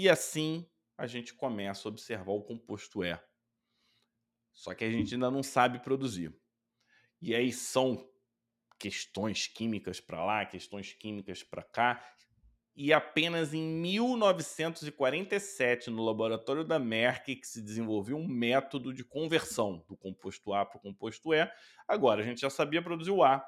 E 0.00 0.08
assim 0.08 0.64
a 0.96 1.08
gente 1.08 1.34
começa 1.34 1.88
a 1.88 1.90
observar 1.90 2.30
o 2.30 2.40
composto 2.40 3.02
E. 3.02 3.18
Só 4.52 4.72
que 4.72 4.84
a 4.84 4.90
gente 4.92 5.14
ainda 5.14 5.28
não 5.28 5.42
sabe 5.42 5.80
produzir. 5.80 6.32
E 7.20 7.34
aí 7.34 7.52
são 7.52 8.08
questões 8.78 9.48
químicas 9.48 10.00
para 10.00 10.24
lá, 10.24 10.46
questões 10.46 10.92
químicas 10.92 11.42
para 11.42 11.64
cá, 11.64 12.00
e 12.76 12.92
apenas 12.92 13.52
em 13.52 13.60
1947, 13.60 15.90
no 15.90 16.04
laboratório 16.04 16.62
da 16.62 16.78
Merck, 16.78 17.34
que 17.34 17.44
se 17.44 17.60
desenvolveu 17.60 18.18
um 18.18 18.28
método 18.28 18.94
de 18.94 19.02
conversão 19.02 19.84
do 19.88 19.96
composto 19.96 20.54
A 20.54 20.64
para 20.64 20.78
o 20.78 20.80
composto 20.80 21.34
E. 21.34 21.44
Agora 21.88 22.22
a 22.22 22.24
gente 22.24 22.42
já 22.42 22.50
sabia 22.50 22.80
produzir 22.80 23.10
o 23.10 23.24
A, 23.24 23.44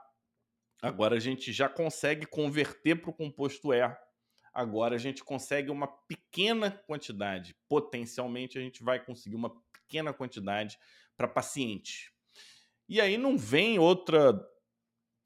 agora 0.83 1.15
a 1.15 1.21
gente 1.21 1.53
já 1.53 1.69
consegue 1.69 2.27
converter 2.27 3.01
para 3.01 3.11
o 3.11 3.15
composto 3.15 3.73
E. 3.73 4.10
Agora 4.53 4.97
a 4.97 4.99
gente 4.99 5.23
consegue 5.23 5.71
uma 5.71 5.87
pequena 5.87 6.71
quantidade, 6.71 7.57
potencialmente 7.69 8.59
a 8.59 8.61
gente 8.61 8.83
vai 8.83 9.05
conseguir 9.05 9.37
uma 9.37 9.51
pequena 9.73 10.13
quantidade 10.13 10.79
para 11.17 11.29
paciente. 11.29 12.13
E 12.89 13.01
aí 13.01 13.17
não 13.17 13.39
vem 13.39 13.79
outra 13.79 14.33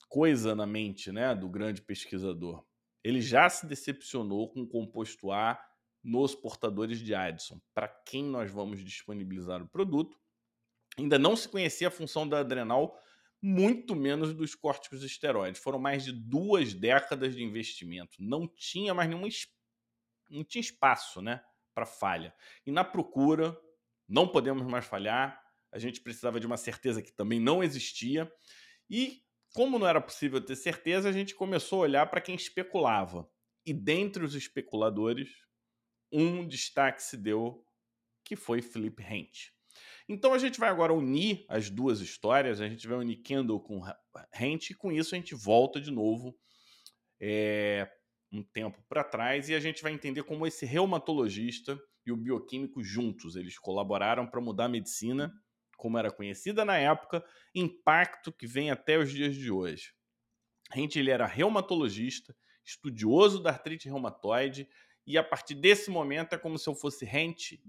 coisa 0.09 0.55
na 0.55 0.67
mente, 0.67 1.11
né, 1.11 1.35
do 1.35 1.49
grande 1.49 1.81
pesquisador 1.81 2.65
ele 3.05 3.21
já 3.21 3.49
se 3.51 3.67
decepcionou 3.67 4.49
com 4.49 4.63
o 4.63 4.67
composto 4.67 5.31
A 5.31 5.63
nos 6.03 6.35
portadores 6.35 6.99
de 6.99 7.15
Addison, 7.15 7.61
para 7.75 7.87
quem 7.87 8.25
nós 8.25 8.51
vamos 8.51 8.83
disponibilizar 8.83 9.63
o 9.63 9.69
produto. 9.69 10.19
Ainda 10.99 11.19
não 11.19 11.37
se 11.37 11.49
conhecia 11.49 11.89
a 11.89 11.91
função 11.91 12.27
da 12.27 12.41
adrenal, 12.41 12.99
muito 13.47 13.95
menos 13.95 14.33
dos 14.33 14.55
córticos 14.55 15.03
esteroides. 15.03 15.61
Foram 15.61 15.79
mais 15.79 16.03
de 16.03 16.13
duas 16.13 16.73
décadas 16.73 17.37
de 17.37 17.45
investimento. 17.45 18.17
Não 18.19 18.49
tinha 18.49 18.95
mais 18.95 19.07
nenhuma 19.07 19.29
não 20.31 20.43
tinha 20.43 20.63
espaço, 20.63 21.21
né, 21.21 21.45
para 21.75 21.85
falha. 21.85 22.35
E 22.65 22.73
na 22.73 22.83
procura, 22.83 23.55
não 24.09 24.27
podemos 24.27 24.67
mais 24.67 24.87
falhar. 24.87 25.39
A 25.71 25.79
gente 25.79 26.01
precisava 26.01 26.41
de 26.41 26.47
uma 26.47 26.57
certeza 26.57 27.03
que 27.03 27.13
também 27.13 27.39
não 27.39 27.63
existia. 27.63 28.33
E 28.89 29.23
como 29.53 29.79
não 29.79 29.87
era 29.87 30.01
possível 30.01 30.41
ter 30.41 30.57
certeza, 30.57 31.11
a 31.11 31.13
gente 31.13 31.35
começou 31.35 31.81
a 31.81 31.83
olhar 31.83 32.07
para 32.07 32.23
quem 32.23 32.35
especulava. 32.35 33.31
E 33.67 33.75
dentre 33.75 34.25
os 34.25 34.35
especuladores, 34.35 35.29
um 36.11 36.49
destaque 36.49 37.03
se 37.03 37.19
deu, 37.19 37.63
que 38.25 38.37
foi 38.37 38.63
Philip 38.63 39.03
Hent. 39.03 39.54
Então 40.09 40.35
a 40.35 40.39
gente 40.39 40.61
vai 40.61 40.69
agora 40.69 40.93
unir 40.93 41.45
as 41.49 41.71
duas 41.71 42.01
histórias, 42.01 42.61
a 42.61 42.69
gente 42.69 42.87
vai 42.87 42.99
unir 42.99 43.23
Kendall 43.23 43.61
com 43.61 43.81
Hent, 44.39 44.71
e 44.71 44.75
com 44.75 44.93
isso 44.93 45.15
a 45.15 45.19
gente 45.19 45.35
volta 45.35 45.81
de 45.81 45.91
novo 45.91 46.37
é, 47.21 47.91
um 48.31 48.43
tempo 48.43 48.83
para 48.89 49.03
trás 49.03 49.49
e 49.49 49.55
a 49.55 49.61
gente 49.61 49.83
vai 49.83 49.93
entender 49.93 50.23
como 50.25 50.47
esse 50.47 50.67
reumatologista 50.67 51.81
e 52.05 52.13
o 52.13 52.17
bioquímico 52.17 52.83
juntos, 52.83 53.35
eles 53.35 53.59
colaboraram 53.59 54.27
para 54.27 54.41
mudar 54.41 54.67
a 54.67 54.69
medicina 54.69 55.33
como 55.77 55.99
era 55.99 56.11
conhecida 56.11 56.65
na 56.65 56.77
época, 56.77 57.25
impacto 57.55 58.33
que 58.33 58.47
vem 58.47 58.71
até 58.71 58.99
os 58.99 59.11
dias 59.11 59.35
de 59.35 59.51
hoje. 59.51 59.93
Rente 60.71 60.99
ele 60.99 61.11
era 61.11 61.27
reumatologista, 61.27 62.35
estudioso 62.65 63.43
da 63.43 63.51
artrite 63.51 63.89
reumatoide, 63.89 64.69
e 65.07 65.19
a 65.19 65.23
partir 65.23 65.55
desse 65.55 65.91
momento 65.91 66.35
é 66.35 66.39
como 66.39 66.59
se 66.59 66.69
eu 66.69 66.75
fosse 66.75 67.05
Rente, 67.05 67.63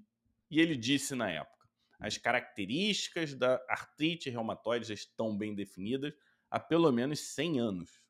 e 0.50 0.62
ele 0.62 0.78
disse 0.78 1.16
na 1.16 1.30
época: 1.30 1.55
as 2.00 2.18
características 2.18 3.34
da 3.34 3.64
artrite 3.70 4.30
reumatoide 4.30 4.88
já 4.88 4.94
estão 4.94 5.38
bem 5.38 5.54
definidas 5.56 6.14
há 6.50 6.60
pelo 6.60 6.92
menos 6.92 7.20
100 7.34 7.60
anos. 7.60 8.02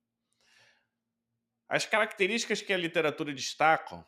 As 1.68 1.86
características 1.86 2.62
que 2.62 2.74
a 2.74 2.78
literatura 2.78 3.34
destaca 3.34 4.08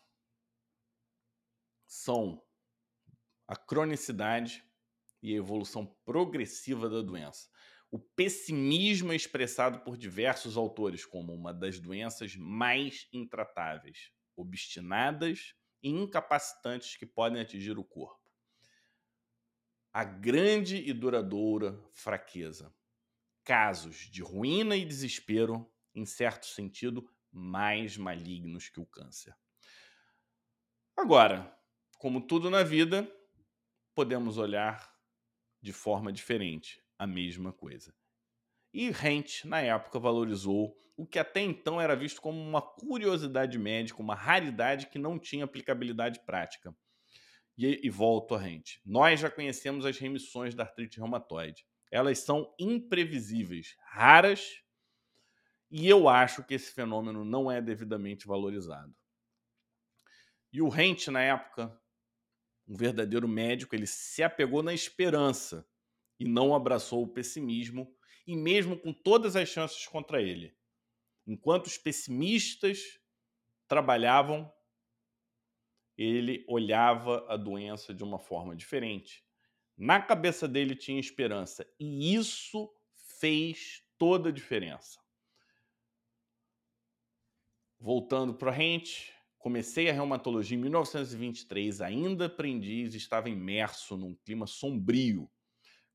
são 1.88 2.44
a 3.48 3.56
cronicidade 3.56 4.64
e 5.24 5.34
a 5.34 5.38
evolução 5.38 5.86
progressiva 6.06 6.90
da 6.90 7.02
doença. 7.02 7.50
O 7.90 7.98
pessimismo 7.98 9.14
é 9.14 9.16
expressado 9.16 9.80
por 9.80 9.98
diversos 9.98 10.58
autores 10.58 11.06
como 11.06 11.34
uma 11.34 11.54
das 11.54 11.80
doenças 11.80 12.36
mais 12.36 13.08
intratáveis, 13.14 14.12
obstinadas 14.36 15.56
e 15.82 15.90
incapacitantes 15.90 16.98
que 16.98 17.06
podem 17.06 17.42
atingir 17.42 17.80
o 17.80 17.84
corpo. 17.84 18.27
A 19.98 20.04
grande 20.04 20.78
e 20.78 20.94
duradoura 20.94 21.84
fraqueza. 21.92 22.72
Casos 23.44 24.08
de 24.12 24.22
ruína 24.22 24.78
e 24.78 24.86
desespero, 24.86 25.68
em 25.96 26.06
certo 26.06 26.46
sentido, 26.46 27.10
mais 27.32 27.98
malignos 27.98 28.70
que 28.70 28.80
o 28.80 28.86
câncer. 28.86 29.36
Agora, 30.96 31.52
como 31.98 32.22
tudo 32.22 32.48
na 32.48 32.62
vida, 32.62 33.12
podemos 33.96 34.38
olhar 34.38 34.96
de 35.64 35.74
forma 35.74 36.14
diferente 36.14 36.80
a 37.00 37.08
mesma 37.08 37.52
coisa. 37.52 37.92
E 38.72 38.92
Rent, 38.92 39.46
na 39.46 39.62
época, 39.62 40.00
valorizou 40.00 40.78
o 40.96 41.08
que 41.08 41.18
até 41.18 41.42
então 41.42 41.82
era 41.82 41.96
visto 41.96 42.22
como 42.22 42.40
uma 42.40 42.62
curiosidade 42.62 43.58
médica, 43.58 44.00
uma 44.00 44.14
raridade 44.14 44.90
que 44.90 45.00
não 45.00 45.18
tinha 45.18 45.46
aplicabilidade 45.46 46.20
prática. 46.20 46.72
E, 47.58 47.80
e 47.84 47.90
volto 47.90 48.36
a 48.36 48.38
Rent. 48.38 48.78
Nós 48.86 49.20
já 49.20 49.32
conhecemos 49.32 49.86
as 49.86 49.98
remissões 49.98 50.54
da 50.54 50.64
artrite 50.64 51.00
reumatoide. 51.00 51.66
Elas 51.92 52.20
são 52.20 52.54
imprevisíveis, 52.60 53.76
raras, 53.86 54.62
e 55.70 55.88
eu 55.88 56.08
acho 56.08 56.44
que 56.44 56.54
esse 56.54 56.72
fenômeno 56.72 57.26
não 57.26 57.52
é 57.52 57.62
devidamente 57.62 58.28
valorizado. 58.28 58.96
E 60.52 60.62
o 60.62 60.70
Rent, 60.70 61.08
na 61.08 61.22
época, 61.22 61.78
um 62.68 62.76
verdadeiro 62.76 63.28
médico, 63.28 63.76
ele 63.76 63.88
se 63.88 64.24
apegou 64.24 64.64
na 64.64 64.74
esperança 64.74 65.68
e 66.20 66.26
não 66.26 66.56
abraçou 66.56 67.04
o 67.04 67.08
pessimismo, 67.08 67.94
e 68.26 68.36
mesmo 68.36 68.78
com 68.78 68.92
todas 68.92 69.36
as 69.36 69.48
chances 69.48 69.86
contra 69.88 70.22
ele. 70.22 70.56
Enquanto 71.26 71.68
os 71.68 71.78
pessimistas 71.78 73.00
trabalhavam, 73.68 74.52
ele 75.98 76.46
olhava 76.48 77.26
a 77.28 77.36
doença 77.36 77.94
de 77.94 78.04
uma 78.04 78.20
forma 78.20 78.56
diferente. 78.56 79.24
Na 79.78 80.02
cabeça 80.02 80.48
dele 80.48 80.76
tinha 80.76 81.00
esperança, 81.00 81.66
e 81.80 82.14
isso 82.14 82.72
fez 83.20 83.84
toda 83.98 84.30
a 84.30 84.32
diferença. 84.32 85.00
Voltando 87.80 88.34
para 88.34 88.52
a 88.52 88.54
gente, 88.54 89.14
comecei 89.38 89.90
a 89.90 89.94
reumatologia 89.94 90.58
em 90.58 90.62
1923, 90.62 91.82
ainda 91.82 92.26
aprendiz, 92.26 92.96
estava 92.96 93.30
imerso 93.30 93.96
num 93.96 94.16
clima 94.16 94.48
sombrio 94.48 95.30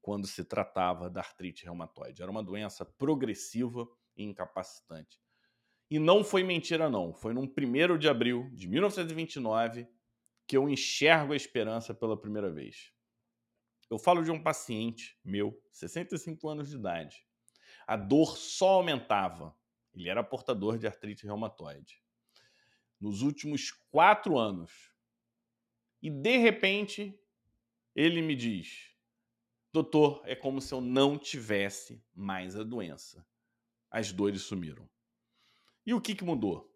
quando 0.01 0.27
se 0.27 0.45
tratava 0.45 1.09
da 1.09 1.21
artrite 1.21 1.65
reumatoide. 1.65 2.23
Era 2.23 2.31
uma 2.31 2.43
doença 2.43 2.85
progressiva 2.85 3.89
e 4.17 4.25
incapacitante. 4.25 5.21
E 5.93 5.99
não 5.99 6.25
foi 6.25 6.43
mentira, 6.43 6.89
não. 6.89 7.13
Foi 7.13 7.35
num 7.35 7.43
1 7.43 7.99
de 7.99 8.09
abril 8.09 8.49
de 8.55 8.67
1929 8.67 9.87
que 10.47 10.57
eu 10.57 10.67
enxergo 10.67 11.35
a 11.35 11.37
esperança 11.37 11.93
pela 11.93 12.19
primeira 12.19 12.51
vez. 12.51 12.91
Eu 13.91 13.99
falo 13.99 14.25
de 14.25 14.31
um 14.31 14.43
paciente 14.43 15.21
meu, 15.23 15.63
65 15.71 16.49
anos 16.49 16.71
de 16.71 16.77
idade. 16.77 17.27
A 17.87 17.95
dor 17.95 18.39
só 18.39 18.77
aumentava. 18.77 19.55
Ele 19.93 20.09
era 20.09 20.25
portador 20.25 20.79
de 20.79 20.87
artrite 20.87 21.27
reumatoide. 21.27 22.03
Nos 22.99 23.21
últimos 23.21 23.71
quatro 23.91 24.39
anos. 24.39 24.95
E 26.01 26.09
de 26.09 26.39
repente, 26.39 27.21
ele 27.95 28.23
me 28.23 28.35
diz: 28.35 28.97
Doutor, 29.71 30.23
é 30.25 30.35
como 30.35 30.59
se 30.59 30.73
eu 30.73 30.81
não 30.81 31.19
tivesse 31.19 32.03
mais 32.15 32.57
a 32.57 32.63
doença. 32.63 33.27
As 33.91 34.11
dores 34.11 34.41
sumiram. 34.41 34.89
E 35.85 35.95
o 35.95 36.01
que, 36.01 36.15
que 36.15 36.25
mudou? 36.25 36.71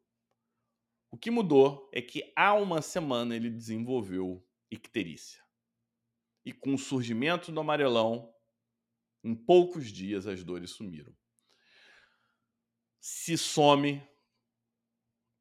O 1.11 1.16
que 1.16 1.31
mudou 1.31 1.88
é 1.92 2.03
que 2.03 2.33
há 2.37 2.55
uma 2.55 2.83
semana 2.83 3.35
ele 3.35 3.51
desenvolveu 3.51 4.45
icterícia. 4.71 5.42
E 6.45 6.53
com 6.53 6.75
o 6.75 6.79
surgimento 6.79 7.51
do 7.51 7.61
amarelão, 7.61 8.33
em 9.25 9.35
poucos 9.35 9.90
dias 9.90 10.27
as 10.27 10.45
dores 10.45 10.71
sumiram. 10.71 11.16
Se 13.01 13.38
some 13.38 14.03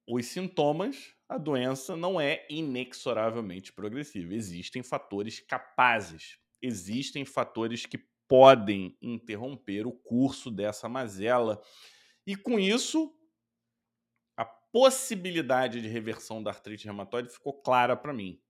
os 0.07 0.27
sintomas, 0.27 1.15
a 1.27 1.37
doença 1.37 1.95
não 1.95 2.21
é 2.21 2.45
inexoravelmente 2.49 3.73
progressiva. 3.73 4.33
Existem 4.33 4.83
fatores 4.83 5.39
capazes 5.39 6.39
existem 6.65 7.23
fatores 7.25 7.85
que 7.85 7.97
podem 8.27 8.97
interromper 9.01 9.85
o 9.85 9.91
curso 9.91 10.49
dessa 10.49 10.89
mazela. 10.89 11.61
E 12.25 12.35
com 12.35 12.59
isso, 12.59 13.14
possibilidade 14.75 15.81
de 15.81 15.87
reversão 15.87 16.43
da 16.43 16.51
artrite 16.51 16.83
reumatoide 16.83 17.29
ficou 17.29 17.53
clara 17.53 17.95
para 17.95 18.11
mim. 18.11 18.41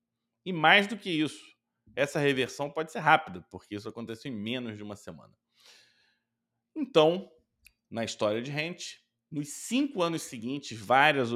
E 0.44 0.52
mais 0.52 0.88
do 0.88 0.98
que 0.98 1.08
isso, 1.08 1.46
essa 1.96 2.18
reversão 2.18 2.68
pode 2.68 2.92
ser 2.92 2.98
rápida, 2.98 3.46
porque 3.52 3.76
isso 3.76 3.88
aconteceu 3.88 4.32
em 4.32 4.36
menos 4.36 4.76
de 4.76 4.82
uma 4.82 4.96
semana. 4.96 5.38
Então, 6.76 7.32
na 7.92 8.04
história 8.04 8.42
de 8.42 8.50
Rent, 8.50 8.96
nos 9.30 9.50
cinco 9.50 10.02
anos 10.02 10.24
seguintes, 10.24 10.80
várias 10.80 11.30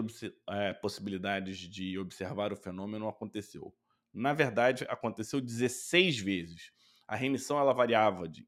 é, 0.49 0.73
possibilidades 0.73 1.60
de 1.60 1.95
observar 1.99 2.52
o 2.52 2.58
fenômeno 2.58 3.08
aconteceu. 3.08 3.71
Na 4.12 4.34
verdade, 4.34 4.86
aconteceu 4.89 5.39
16 5.39 6.17
vezes. 6.17 6.71
A 7.08 7.15
remissão 7.15 7.60
ela 7.60 7.73
variava 7.73 8.28
de 8.28 8.43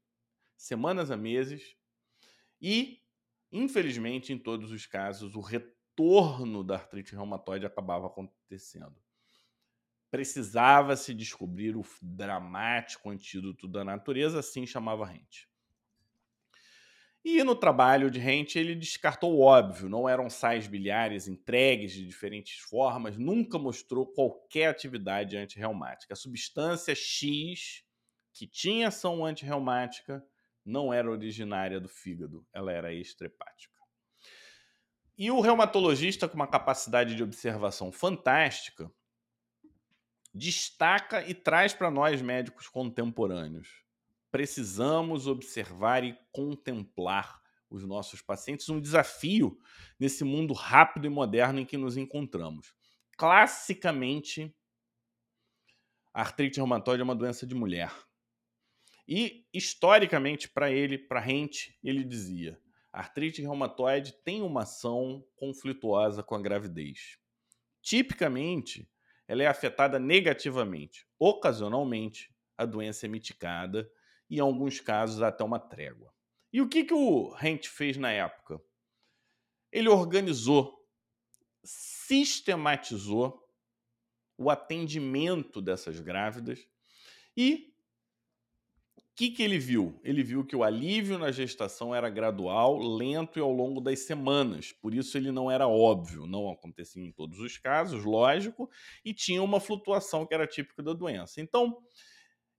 semanas 0.56 1.08
a 1.08 1.16
meses 1.16 1.76
e, 2.60 3.00
infelizmente, 3.52 4.32
em 4.32 4.38
todos 4.38 4.72
os 4.72 4.86
casos, 4.86 5.36
o 5.36 5.40
retorno 5.40 5.81
da 6.64 6.74
artrite 6.74 7.14
reumatoide 7.14 7.66
acabava 7.66 8.06
acontecendo. 8.06 8.96
Precisava-se 10.10 11.14
descobrir 11.14 11.76
o 11.76 11.84
dramático 12.00 13.08
antídoto 13.10 13.66
da 13.66 13.84
natureza, 13.84 14.40
assim 14.40 14.66
chamava 14.66 15.06
Rente. 15.06 15.48
E 17.24 17.44
no 17.44 17.54
trabalho 17.54 18.10
de 18.10 18.18
Rente, 18.18 18.58
ele 18.58 18.74
descartou 18.74 19.34
o 19.34 19.40
óbvio, 19.42 19.88
não 19.88 20.08
eram 20.08 20.28
sais 20.28 20.66
biliares 20.66 21.28
entregues 21.28 21.92
de 21.92 22.04
diferentes 22.04 22.58
formas, 22.58 23.16
nunca 23.16 23.58
mostrou 23.60 24.06
qualquer 24.06 24.66
atividade 24.66 25.36
antirreumática. 25.36 26.14
A 26.14 26.16
substância 26.16 26.94
X, 26.96 27.84
que 28.32 28.46
tinha 28.46 28.88
ação 28.88 29.24
antirreumática, 29.24 30.24
não 30.64 30.92
era 30.92 31.10
originária 31.10 31.80
do 31.80 31.88
fígado, 31.88 32.44
ela 32.52 32.72
era 32.72 32.92
extrahepática. 32.92 33.71
E 35.16 35.30
o 35.30 35.40
reumatologista, 35.40 36.28
com 36.28 36.34
uma 36.34 36.46
capacidade 36.46 37.14
de 37.14 37.22
observação 37.22 37.92
fantástica, 37.92 38.90
destaca 40.34 41.26
e 41.28 41.34
traz 41.34 41.72
para 41.72 41.90
nós 41.90 42.22
médicos 42.22 42.68
contemporâneos 42.68 43.82
precisamos 44.32 45.26
observar 45.26 46.02
e 46.02 46.18
contemplar 46.32 47.40
os 47.68 47.84
nossos 47.84 48.22
pacientes, 48.22 48.68
um 48.70 48.80
desafio 48.80 49.58
nesse 50.00 50.24
mundo 50.24 50.54
rápido 50.54 51.06
e 51.06 51.10
moderno 51.10 51.60
em 51.60 51.66
que 51.66 51.76
nos 51.76 51.98
encontramos. 51.98 52.74
Classicamente, 53.16 54.52
a 56.12 56.22
artrite 56.22 56.56
reumatoide 56.56 57.02
é 57.02 57.04
uma 57.04 57.14
doença 57.14 57.46
de 57.46 57.54
mulher. 57.54 57.92
E, 59.06 59.46
historicamente, 59.52 60.48
para 60.48 60.70
ele, 60.70 60.96
para 60.96 61.20
Rente, 61.20 61.78
ele 61.84 62.02
dizia: 62.02 62.58
artrite 62.92 63.40
reumatoide 63.40 64.12
tem 64.24 64.42
uma 64.42 64.62
ação 64.62 65.24
conflituosa 65.34 66.22
com 66.22 66.34
a 66.34 66.42
gravidez. 66.42 67.18
Tipicamente, 67.80 68.88
ela 69.26 69.42
é 69.42 69.46
afetada 69.46 69.98
negativamente. 69.98 71.06
Ocasionalmente, 71.18 72.34
a 72.56 72.66
doença 72.66 73.06
é 73.06 73.08
mitigada 73.08 73.90
e, 74.28 74.36
em 74.36 74.40
alguns 74.40 74.80
casos, 74.80 75.22
até 75.22 75.42
uma 75.42 75.58
trégua. 75.58 76.12
E 76.52 76.60
o 76.60 76.68
que, 76.68 76.84
que 76.84 76.94
o 76.94 77.32
Rent 77.32 77.66
fez 77.66 77.96
na 77.96 78.12
época? 78.12 78.60
Ele 79.72 79.88
organizou, 79.88 80.86
sistematizou 81.64 83.42
o 84.36 84.50
atendimento 84.50 85.62
dessas 85.62 85.98
grávidas 85.98 86.68
e 87.36 87.71
que, 89.22 89.30
que 89.30 89.42
ele 89.44 89.56
viu? 89.56 90.00
Ele 90.02 90.20
viu 90.24 90.44
que 90.44 90.56
o 90.56 90.64
alívio 90.64 91.16
na 91.16 91.30
gestação 91.30 91.94
era 91.94 92.10
gradual, 92.10 92.76
lento 92.76 93.38
e 93.38 93.42
ao 93.42 93.52
longo 93.52 93.80
das 93.80 94.00
semanas. 94.00 94.72
Por 94.72 94.92
isso 94.92 95.16
ele 95.16 95.30
não 95.30 95.48
era 95.48 95.68
óbvio, 95.68 96.26
não 96.26 96.50
acontecia 96.50 97.00
em 97.00 97.12
todos 97.12 97.38
os 97.38 97.56
casos, 97.56 98.04
lógico, 98.04 98.68
e 99.04 99.14
tinha 99.14 99.40
uma 99.40 99.60
flutuação 99.60 100.26
que 100.26 100.34
era 100.34 100.44
típica 100.44 100.82
da 100.82 100.92
doença. 100.92 101.40
Então, 101.40 101.78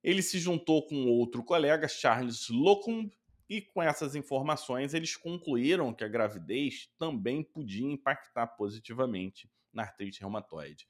ele 0.01 0.21
se 0.21 0.39
juntou 0.39 0.87
com 0.87 1.05
outro 1.07 1.43
colega, 1.43 1.85
Charles 1.85 2.47
Locum, 2.47 3.09
e 3.49 3.59
com 3.59 3.83
essas 3.83 4.15
informações 4.15 4.93
eles 4.93 5.17
concluíram 5.17 5.93
que 5.93 6.05
a 6.05 6.07
gravidez 6.07 6.89
também 6.97 7.43
podia 7.43 7.91
impactar 7.91 8.47
positivamente 8.47 9.51
na 9.73 9.83
artrite 9.83 10.21
reumatoide. 10.21 10.87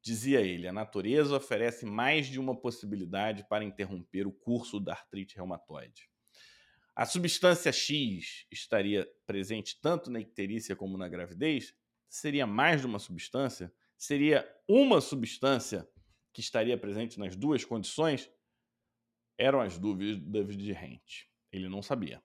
Dizia 0.00 0.40
ele, 0.40 0.68
a 0.68 0.72
natureza 0.72 1.36
oferece 1.36 1.84
mais 1.84 2.26
de 2.26 2.38
uma 2.38 2.58
possibilidade 2.58 3.46
para 3.48 3.64
interromper 3.64 4.26
o 4.26 4.32
curso 4.32 4.78
da 4.78 4.92
artrite 4.92 5.36
reumatoide. 5.36 6.08
A 6.94 7.06
substância 7.06 7.70
X 7.70 8.46
estaria 8.50 9.08
presente 9.26 9.80
tanto 9.80 10.10
na 10.10 10.20
icterícia 10.20 10.74
como 10.74 10.98
na 10.98 11.08
gravidez? 11.08 11.74
Seria 12.08 12.46
mais 12.46 12.80
de 12.80 12.86
uma 12.86 12.98
substância? 12.98 13.72
Seria 13.96 14.48
uma 14.66 15.00
substância 15.00 15.88
que 16.32 16.40
estaria 16.40 16.76
presente 16.76 17.18
nas 17.18 17.36
duas 17.36 17.64
condições? 17.64 18.30
Eram 19.36 19.60
as 19.60 19.78
dúvidas 19.78 20.56
de 20.56 20.72
Rent. 20.72 21.26
Ele 21.52 21.68
não 21.68 21.82
sabia. 21.82 22.22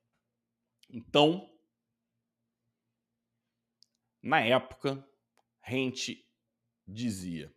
Então, 0.90 1.52
na 4.22 4.40
época, 4.40 5.08
Rent 5.60 6.18
dizia: 6.88 7.54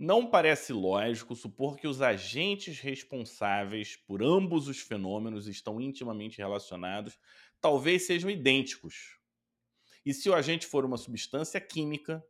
não 0.00 0.26
parece 0.26 0.72
lógico 0.72 1.36
supor 1.36 1.76
que 1.76 1.86
os 1.86 2.00
agentes 2.00 2.80
responsáveis 2.80 3.96
por 3.96 4.22
ambos 4.22 4.66
os 4.66 4.80
fenômenos 4.80 5.46
estão 5.46 5.78
intimamente 5.78 6.38
relacionados, 6.38 7.18
talvez 7.60 8.06
sejam 8.06 8.30
idênticos. 8.30 9.18
E 10.02 10.14
se 10.14 10.30
o 10.30 10.34
agente 10.34 10.66
for 10.66 10.86
uma 10.86 10.96
substância 10.96 11.60
química, 11.60 12.24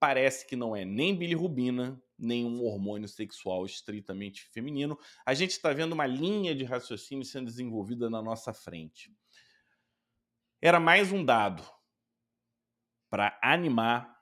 parece 0.00 0.44
que 0.44 0.56
não 0.56 0.74
é 0.74 0.84
nem 0.84 1.16
bilirrubina, 1.16 2.02
nem 2.18 2.44
um 2.44 2.60
hormônio 2.64 3.06
sexual 3.06 3.64
estritamente 3.64 4.42
feminino. 4.46 4.98
A 5.24 5.32
gente 5.32 5.52
está 5.52 5.72
vendo 5.72 5.92
uma 5.92 6.06
linha 6.06 6.56
de 6.56 6.64
raciocínio 6.64 7.24
sendo 7.24 7.46
desenvolvida 7.46 8.10
na 8.10 8.20
nossa 8.20 8.52
frente. 8.52 9.14
Era 10.60 10.80
mais 10.80 11.12
um 11.12 11.24
dado 11.24 11.62
para 13.08 13.38
animar 13.40 14.12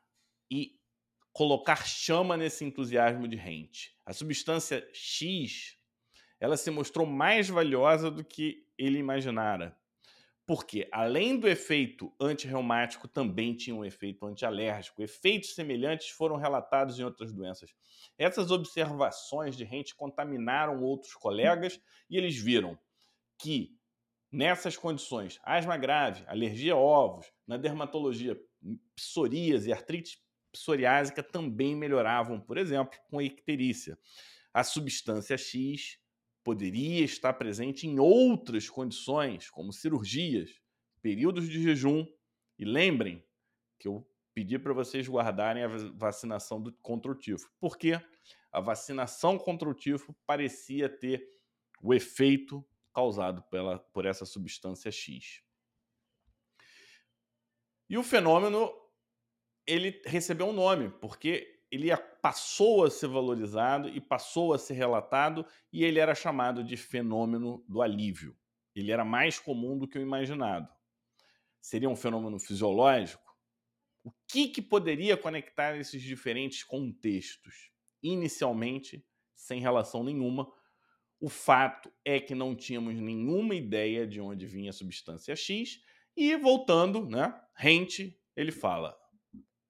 colocar 1.33 1.87
chama 1.87 2.37
nesse 2.37 2.65
entusiasmo 2.65 3.29
de 3.29 3.37
Rente. 3.37 3.97
A 4.05 4.13
substância 4.13 4.87
X, 4.93 5.77
ela 6.39 6.57
se 6.57 6.71
mostrou 6.71 7.07
mais 7.07 7.49
valiosa 7.49 8.11
do 8.11 8.25
que 8.25 8.67
ele 8.77 8.99
imaginara. 8.99 9.77
Porque, 10.47 10.89
além 10.91 11.39
do 11.39 11.47
efeito 11.47 12.13
antirreumático, 12.21 13.07
também 13.07 13.55
tinha 13.55 13.77
um 13.77 13.85
efeito 13.85 14.27
antialérgico. 14.27 15.01
Efeitos 15.01 15.55
semelhantes 15.55 16.09
foram 16.09 16.35
relatados 16.35 16.99
em 16.99 17.05
outras 17.05 17.33
doenças. 17.33 17.73
Essas 18.19 18.51
observações 18.51 19.57
de 19.57 19.63
Rente 19.63 19.95
contaminaram 19.95 20.83
outros 20.83 21.15
colegas 21.15 21.81
e 22.09 22.17
eles 22.17 22.37
viram 22.37 22.77
que, 23.39 23.79
nessas 24.33 24.77
condições, 24.77 25.39
asma 25.45 25.77
grave, 25.77 26.25
alergia 26.27 26.73
a 26.73 26.77
ovos, 26.77 27.33
na 27.47 27.57
dermatologia, 27.57 28.37
psoríase 28.97 29.71
e 29.71 29.73
artrite 29.73 30.19
psoriásica 30.53 31.23
também 31.23 31.75
melhoravam, 31.75 32.41
por 32.41 32.59
exemplo, 32.59 32.99
com 33.09 33.21
icterícia. 33.21 33.99
A 34.53 34.65
substância 34.65 35.37
X 35.37 35.99
poderia 36.43 37.05
estar 37.05 37.33
presente 37.35 37.87
em 37.87 37.99
outras 37.99 38.69
condições, 38.69 39.49
como 39.51 39.73
cirurgias, 39.73 40.61
períodos 41.01 41.49
de 41.49 41.63
jejum. 41.63 42.07
E 42.59 42.65
lembrem 42.65 43.25
que 43.79 43.89
eu 43.89 44.07
pedi 44.35 44.59
para 44.59 44.73
vocês 44.73 45.09
guardarem 45.09 45.63
a 45.63 45.69
vacinação 45.95 46.61
do, 46.61 46.73
contra 46.75 47.11
o 47.11 47.15
tifo. 47.15 47.51
Porque 47.59 48.01
a 48.53 48.61
vacinação 48.61 49.39
contra 49.39 49.69
o 49.69 49.75
tifo 49.75 50.15
parecia 50.27 50.89
ter 50.89 51.27
o 51.83 51.95
efeito 51.95 52.65
causado 52.93 53.43
pela, 53.45 53.79
por 53.79 54.05
essa 54.05 54.27
substância 54.27 54.91
X. 54.91 55.43
E 57.89 57.97
o 57.97 58.03
fenômeno 58.03 58.73
ele 59.71 60.03
recebeu 60.05 60.49
um 60.49 60.53
nome, 60.53 60.91
porque 61.01 61.61
ele 61.71 61.97
passou 62.21 62.85
a 62.85 62.91
ser 62.91 63.07
valorizado 63.07 63.89
e 63.89 64.01
passou 64.01 64.53
a 64.53 64.59
ser 64.59 64.75
relatado, 64.75 65.47
e 65.73 65.85
ele 65.85 66.01
era 66.01 66.15
chamado 66.15 66.65
de 66.65 66.77
fenômeno 66.77 67.65
do 67.69 67.81
alívio. 67.81 68.37
Ele 68.75 68.91
era 68.91 69.05
mais 69.05 69.39
comum 69.39 69.79
do 69.79 69.87
que 69.87 69.99
o 69.99 70.03
imaginado. 70.03 70.69
Seria 71.61 71.89
um 71.89 71.97
fenômeno 71.97 72.39
fisiológico? 72.39 73.31
O 74.03 74.11
que, 74.27 74.49
que 74.49 74.63
poderia 74.63 75.17
conectar 75.17 75.77
esses 75.77 76.03
diferentes 76.03 76.65
contextos? 76.65 77.71
Inicialmente, 78.03 79.05
sem 79.35 79.61
relação 79.61 80.03
nenhuma, 80.03 80.51
o 81.21 81.29
fato 81.29 81.93
é 82.05 82.19
que 82.19 82.35
não 82.35 82.57
tínhamos 82.57 82.95
nenhuma 82.95 83.55
ideia 83.55 84.07
de 84.07 84.21
onde 84.21 84.47
vinha 84.47 84.71
a 84.71 84.73
substância 84.73 85.37
X, 85.37 85.83
e 86.17 86.35
voltando, 86.37 87.07
né, 87.07 87.39
Rente, 87.55 88.19
ele 88.35 88.51
fala: 88.51 88.99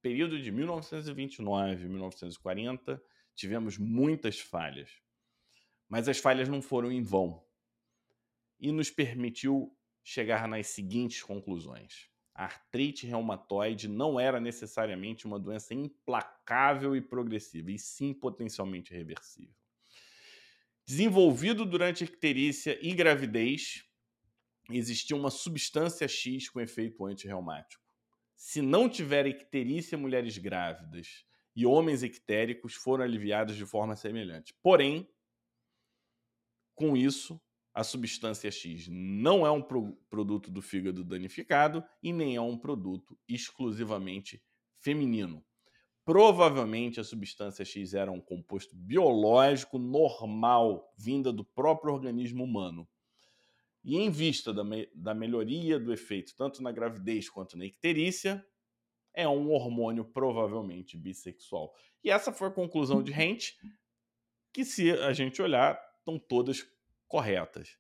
período 0.03 0.41
de 0.41 0.51
1929 0.51 1.89
1940, 1.89 3.03
tivemos 3.35 3.79
muitas 3.79 4.39
falhas. 4.39 4.91
Mas 5.89 6.09
as 6.09 6.19
falhas 6.19 6.49
não 6.49 6.63
foram 6.63 6.91
em 6.91 7.03
vão 7.03 7.45
e 8.59 8.71
nos 8.71 8.91
permitiu 8.91 9.77
chegar 10.03 10.47
nas 10.47 10.69
seguintes 10.69 11.23
conclusões. 11.23 12.09
A 12.35 12.45
artrite 12.45 13.07
reumatoide 13.07 13.89
não 13.89 14.19
era 14.19 14.41
necessariamente 14.41 15.27
uma 15.27 15.39
doença 15.39 15.75
implacável 15.75 16.97
e 16.97 17.01
progressiva, 17.01 17.71
e 17.71 17.79
sim 17.79 18.15
potencialmente 18.15 18.95
reversível. 18.95 19.55
Desenvolvido 20.87 21.67
durante 21.67 22.05
icterícia 22.05 22.79
e 22.81 22.95
gravidez, 22.95 23.85
existia 24.71 25.17
uma 25.17 25.31
substância 25.31 26.09
X 26.09 26.49
com 26.49 26.61
efeito 26.61 27.05
antirreumático 27.05 27.90
se 28.41 28.63
não 28.63 28.89
tiver 28.89 29.27
icterícia 29.27 29.99
mulheres 29.99 30.39
grávidas 30.39 31.27
e 31.55 31.67
homens 31.67 32.03
ictéricos 32.03 32.73
foram 32.73 33.05
aliviados 33.05 33.55
de 33.55 33.67
forma 33.67 33.95
semelhante. 33.95 34.55
Porém, 34.63 35.07
com 36.75 36.97
isso, 36.97 37.39
a 37.75 37.85
substância 37.85 38.51
X 38.51 38.89
não 38.89 39.47
é 39.47 39.51
um 39.51 39.61
pro 39.61 39.93
produto 40.09 40.51
do 40.51 40.63
fígado 40.63 41.05
danificado 41.05 41.85
e 42.03 42.15
nem 42.15 42.35
é 42.35 42.41
um 42.41 42.57
produto 42.57 43.15
exclusivamente 43.29 44.43
feminino. 44.79 45.45
Provavelmente 46.03 46.99
a 46.99 47.05
substância 47.05 47.63
X 47.63 47.93
era 47.93 48.11
um 48.11 48.23
composto 48.23 48.75
biológico 48.75 49.79
normal, 49.79 50.95
vinda 50.97 51.31
do 51.31 51.45
próprio 51.45 51.93
organismo 51.93 52.43
humano. 52.43 52.89
E 53.83 53.97
em 53.97 54.11
vista 54.11 54.53
da, 54.53 54.63
me 54.63 54.89
da 54.95 55.15
melhoria 55.15 55.79
do 55.79 55.93
efeito 55.93 56.35
tanto 56.37 56.63
na 56.63 56.71
gravidez 56.71 57.29
quanto 57.29 57.57
na 57.57 57.65
icterícia, 57.65 58.45
é 59.15 59.27
um 59.27 59.51
hormônio 59.51 60.05
provavelmente 60.05 60.97
bissexual. 60.97 61.75
E 62.03 62.11
essa 62.11 62.33
foi 62.33 62.49
a 62.49 62.53
conclusão 62.53 63.03
de 63.03 63.13
Hent, 63.13 63.55
que 64.53 64.65
se 64.65 64.91
a 64.93 65.13
gente 65.13 65.41
olhar, 65.41 65.81
estão 65.99 66.19
todas 66.19 66.67
corretas. 67.09 67.79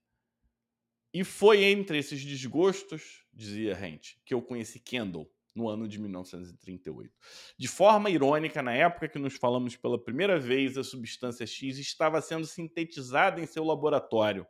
E 1.12 1.24
foi 1.24 1.64
entre 1.64 1.98
esses 1.98 2.24
desgostos, 2.24 3.26
dizia 3.32 3.72
Hent, 3.72 4.16
que 4.24 4.32
eu 4.32 4.40
conheci 4.40 4.78
Kendall 4.78 5.30
no 5.54 5.68
ano 5.68 5.88
de 5.88 5.98
1938. 5.98 7.12
De 7.58 7.68
forma 7.68 8.08
irônica, 8.10 8.62
na 8.62 8.72
época 8.72 9.08
que 9.08 9.18
nos 9.18 9.34
falamos 9.34 9.76
pela 9.76 10.02
primeira 10.02 10.38
vez, 10.38 10.78
a 10.78 10.84
substância 10.84 11.46
X 11.46 11.78
estava 11.78 12.20
sendo 12.20 12.46
sintetizada 12.46 13.40
em 13.40 13.46
seu 13.46 13.64
laboratório 13.64 14.46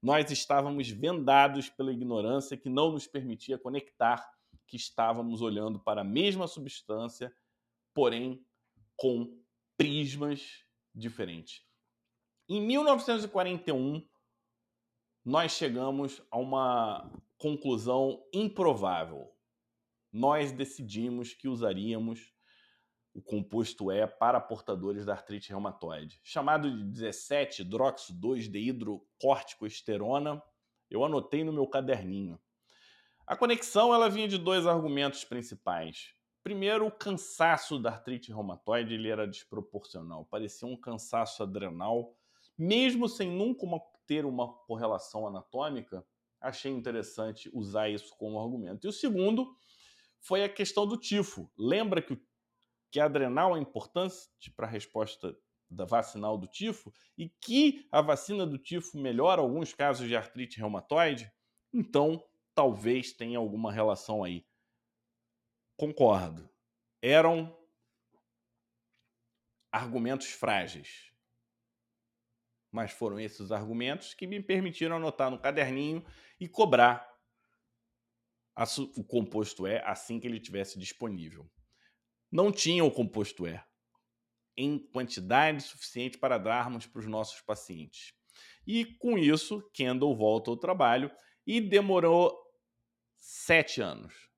nós 0.00 0.30
estávamos 0.30 0.88
vendados 0.88 1.68
pela 1.68 1.92
ignorância 1.92 2.56
que 2.56 2.68
não 2.68 2.92
nos 2.92 3.06
permitia 3.06 3.58
conectar 3.58 4.30
que 4.66 4.76
estávamos 4.76 5.40
olhando 5.42 5.80
para 5.80 6.02
a 6.02 6.04
mesma 6.04 6.46
substância, 6.46 7.34
porém 7.94 8.44
com 8.96 9.42
prismas 9.76 10.64
diferentes. 10.94 11.64
Em 12.48 12.60
1941, 12.60 14.06
nós 15.24 15.52
chegamos 15.52 16.22
a 16.30 16.38
uma 16.38 17.12
conclusão 17.36 18.26
improvável. 18.32 19.32
Nós 20.12 20.52
decidimos 20.52 21.34
que 21.34 21.48
usaríamos 21.48 22.32
o 23.18 23.22
composto 23.22 23.90
E 23.90 24.06
para 24.06 24.40
portadores 24.40 25.04
da 25.04 25.12
artrite 25.12 25.50
reumatoide. 25.50 26.20
Chamado 26.22 26.70
de 26.70 26.84
17 26.84 27.64
hidroxo-2-deidrocórticoesterona, 27.64 30.40
eu 30.88 31.04
anotei 31.04 31.42
no 31.42 31.52
meu 31.52 31.66
caderninho. 31.66 32.38
A 33.26 33.36
conexão 33.36 33.92
ela 33.92 34.08
vinha 34.08 34.28
de 34.28 34.38
dois 34.38 34.68
argumentos 34.68 35.24
principais. 35.24 36.14
Primeiro, 36.44 36.86
o 36.86 36.92
cansaço 36.92 37.80
da 37.80 37.90
artrite 37.90 38.30
reumatoide 38.30 38.94
ele 38.94 39.08
era 39.08 39.26
desproporcional, 39.26 40.24
parecia 40.26 40.68
um 40.68 40.76
cansaço 40.76 41.42
adrenal, 41.42 42.14
mesmo 42.56 43.08
sem 43.08 43.28
nunca 43.28 43.66
uma, 43.66 43.80
ter 44.06 44.24
uma 44.24 44.52
correlação 44.64 45.26
anatômica. 45.26 46.06
Achei 46.40 46.70
interessante 46.70 47.50
usar 47.52 47.88
isso 47.88 48.14
como 48.16 48.40
argumento. 48.40 48.86
E 48.86 48.88
o 48.88 48.92
segundo 48.92 49.56
foi 50.20 50.44
a 50.44 50.48
questão 50.48 50.86
do 50.86 50.96
tifo. 50.96 51.50
Lembra 51.58 52.00
que 52.00 52.12
o 52.12 52.27
que 52.90 53.00
adrenal 53.00 53.56
é 53.56 53.60
importante 53.60 54.50
para 54.56 54.66
a 54.66 54.70
resposta 54.70 55.36
da 55.70 55.84
vacinal 55.84 56.38
do 56.38 56.46
tifo 56.46 56.92
e 57.16 57.28
que 57.28 57.86
a 57.92 58.00
vacina 58.00 58.46
do 58.46 58.58
tifo 58.58 58.98
melhora 58.98 59.42
alguns 59.42 59.74
casos 59.74 60.08
de 60.08 60.16
artrite 60.16 60.58
reumatoide, 60.58 61.30
então 61.72 62.24
talvez 62.54 63.12
tenha 63.12 63.38
alguma 63.38 63.70
relação 63.70 64.24
aí. 64.24 64.46
Concordo. 65.76 66.48
Eram 67.00 67.56
argumentos 69.70 70.26
frágeis. 70.26 71.12
Mas 72.70 72.90
foram 72.90 73.20
esses 73.20 73.40
os 73.40 73.52
argumentos 73.52 74.14
que 74.14 74.26
me 74.26 74.42
permitiram 74.42 74.96
anotar 74.96 75.30
no 75.30 75.38
caderninho 75.38 76.04
e 76.40 76.48
cobrar 76.48 77.08
o 78.96 79.04
composto 79.04 79.66
E 79.66 79.78
assim 79.84 80.18
que 80.18 80.26
ele 80.26 80.40
tivesse 80.40 80.78
disponível. 80.78 81.48
Não 82.30 82.52
tinha 82.52 82.84
o 82.84 82.90
composto 82.90 83.46
E 83.46 83.60
em 84.56 84.78
quantidade 84.78 85.62
suficiente 85.62 86.18
para 86.18 86.36
darmos 86.36 86.84
para 86.84 86.98
os 86.98 87.06
nossos 87.06 87.40
pacientes. 87.40 88.12
E 88.66 88.84
com 88.84 89.16
isso, 89.16 89.62
Kendall 89.72 90.16
volta 90.16 90.50
ao 90.50 90.56
trabalho 90.56 91.10
e 91.46 91.60
demorou 91.60 92.36
sete 93.16 93.80
anos 93.80 94.28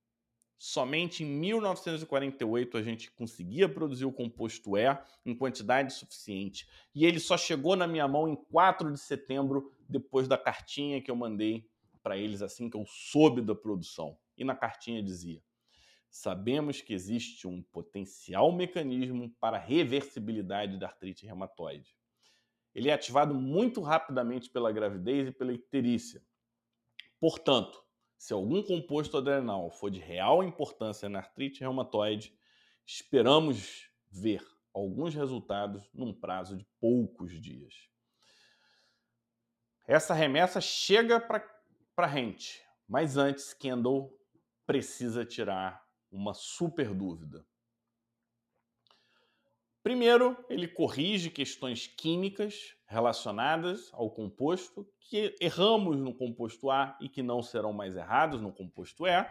Somente 0.63 1.25
em 1.25 1.27
1948 1.27 2.77
a 2.77 2.83
gente 2.83 3.11
conseguia 3.13 3.67
produzir 3.67 4.05
o 4.05 4.13
composto 4.13 4.77
E 4.77 4.85
em 5.25 5.35
quantidade 5.35 5.95
suficiente. 5.95 6.69
E 6.95 7.07
ele 7.07 7.19
só 7.19 7.39
chegou 7.39 7.75
na 7.75 7.87
minha 7.87 8.07
mão 8.07 8.29
em 8.29 8.37
4 8.37 8.93
de 8.93 9.01
setembro, 9.01 9.73
depois 9.89 10.29
da 10.29 10.37
cartinha 10.37 11.01
que 11.01 11.11
eu 11.11 11.17
mandei 11.17 11.67
para 12.03 12.19
eles 12.19 12.43
assim 12.43 12.69
que 12.69 12.77
eu 12.77 12.85
soube 12.87 13.41
da 13.41 13.55
produção. 13.55 14.19
E 14.37 14.45
na 14.45 14.55
cartinha 14.55 15.03
dizia: 15.03 15.43
Sabemos 16.11 16.81
que 16.81 16.93
existe 16.93 17.47
um 17.47 17.63
potencial 17.63 18.51
mecanismo 18.51 19.31
para 19.39 19.57
reversibilidade 19.57 20.77
da 20.77 20.89
artrite 20.89 21.25
reumatoide. 21.25 21.97
Ele 22.75 22.89
é 22.89 22.93
ativado 22.93 23.33
muito 23.33 23.81
rapidamente 23.81 24.51
pela 24.51 24.73
gravidez 24.73 25.29
e 25.29 25.33
pela 25.33 25.53
icterícia. 25.53 26.23
Portanto, 27.21 27.81
se 28.19 28.33
algum 28.33 28.63
composto 28.63 29.17
adrenal 29.17 29.71
for 29.71 29.91
de 29.91 30.01
real 30.01 30.43
importância 30.43 31.09
na 31.09 31.21
artrite 31.21 31.61
reumatoide, 31.61 32.37
esperamos 32.85 33.89
ver 34.11 34.45
alguns 34.75 35.15
resultados 35.15 35.89
num 35.95 36.13
prazo 36.13 36.57
de 36.57 36.67
poucos 36.81 37.41
dias. 37.41 37.89
Essa 39.87 40.15
remessa 40.15 40.61
chega 40.61 41.21
para 41.21 41.45
a 41.97 42.09
gente, 42.09 42.63
mas 42.89 43.17
antes 43.17 43.55
Kendall 43.55 44.13
precisa 44.67 45.25
tirar 45.25 45.85
uma 46.11 46.35
super 46.35 46.95
dúvida. 46.95 47.47
Primeiro, 49.83 50.37
ele 50.51 50.69
corrige 50.69 51.31
questões 51.31 51.87
químicas 51.87 52.77
relacionadas 52.87 53.89
ao 53.93 54.11
composto 54.11 54.87
que 55.01 55.35
erramos 55.41 55.97
no 55.99 56.15
composto 56.15 56.71
A 56.71 56.99
e 57.01 57.09
que 57.09 57.23
não 57.23 57.43
serão 57.43 57.73
mais 57.73 57.97
errados 57.97 58.43
no 58.43 58.53
composto 58.53 59.07
E, 59.07 59.27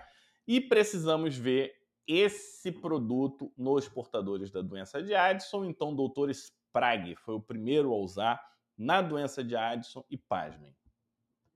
e 0.48 0.60
precisamos 0.60 1.36
ver 1.36 1.76
esse 2.08 2.72
produto 2.72 3.54
nos 3.56 3.88
portadores 3.88 4.50
da 4.50 4.64
doença 4.64 5.04
de 5.04 5.14
Addison. 5.14 5.64
Então, 5.66 5.94
o 5.94 6.08
Dr. 6.08 6.32
Sprague 6.32 7.16
foi 7.18 7.36
o 7.36 7.42
primeiro 7.42 7.94
a 7.94 7.98
usar 7.98 8.44
na 8.76 9.04
doença 9.04 9.44
de 9.44 9.56
Addison 9.56 10.04
e 10.10 10.18
pasmem. 10.18 10.76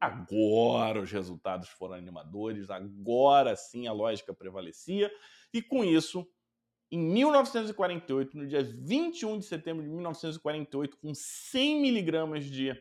Agora 0.03 1.01
os 1.01 1.09
resultados 1.09 1.69
foram 1.69 1.95
animadores, 1.95 2.69
agora 2.69 3.55
sim 3.55 3.87
a 3.87 3.93
lógica 3.93 4.33
prevalecia, 4.33 5.09
e 5.53 5.61
com 5.61 5.81
isso 5.81 6.27
em 6.91 6.99
1948, 6.99 8.37
no 8.37 8.45
dia 8.45 8.61
21 8.61 9.39
de 9.39 9.45
setembro 9.45 9.81
de 9.81 9.89
1948, 9.89 10.97
com 10.97 11.13
100 11.13 11.81
miligramas 11.81 12.43
de, 12.43 12.77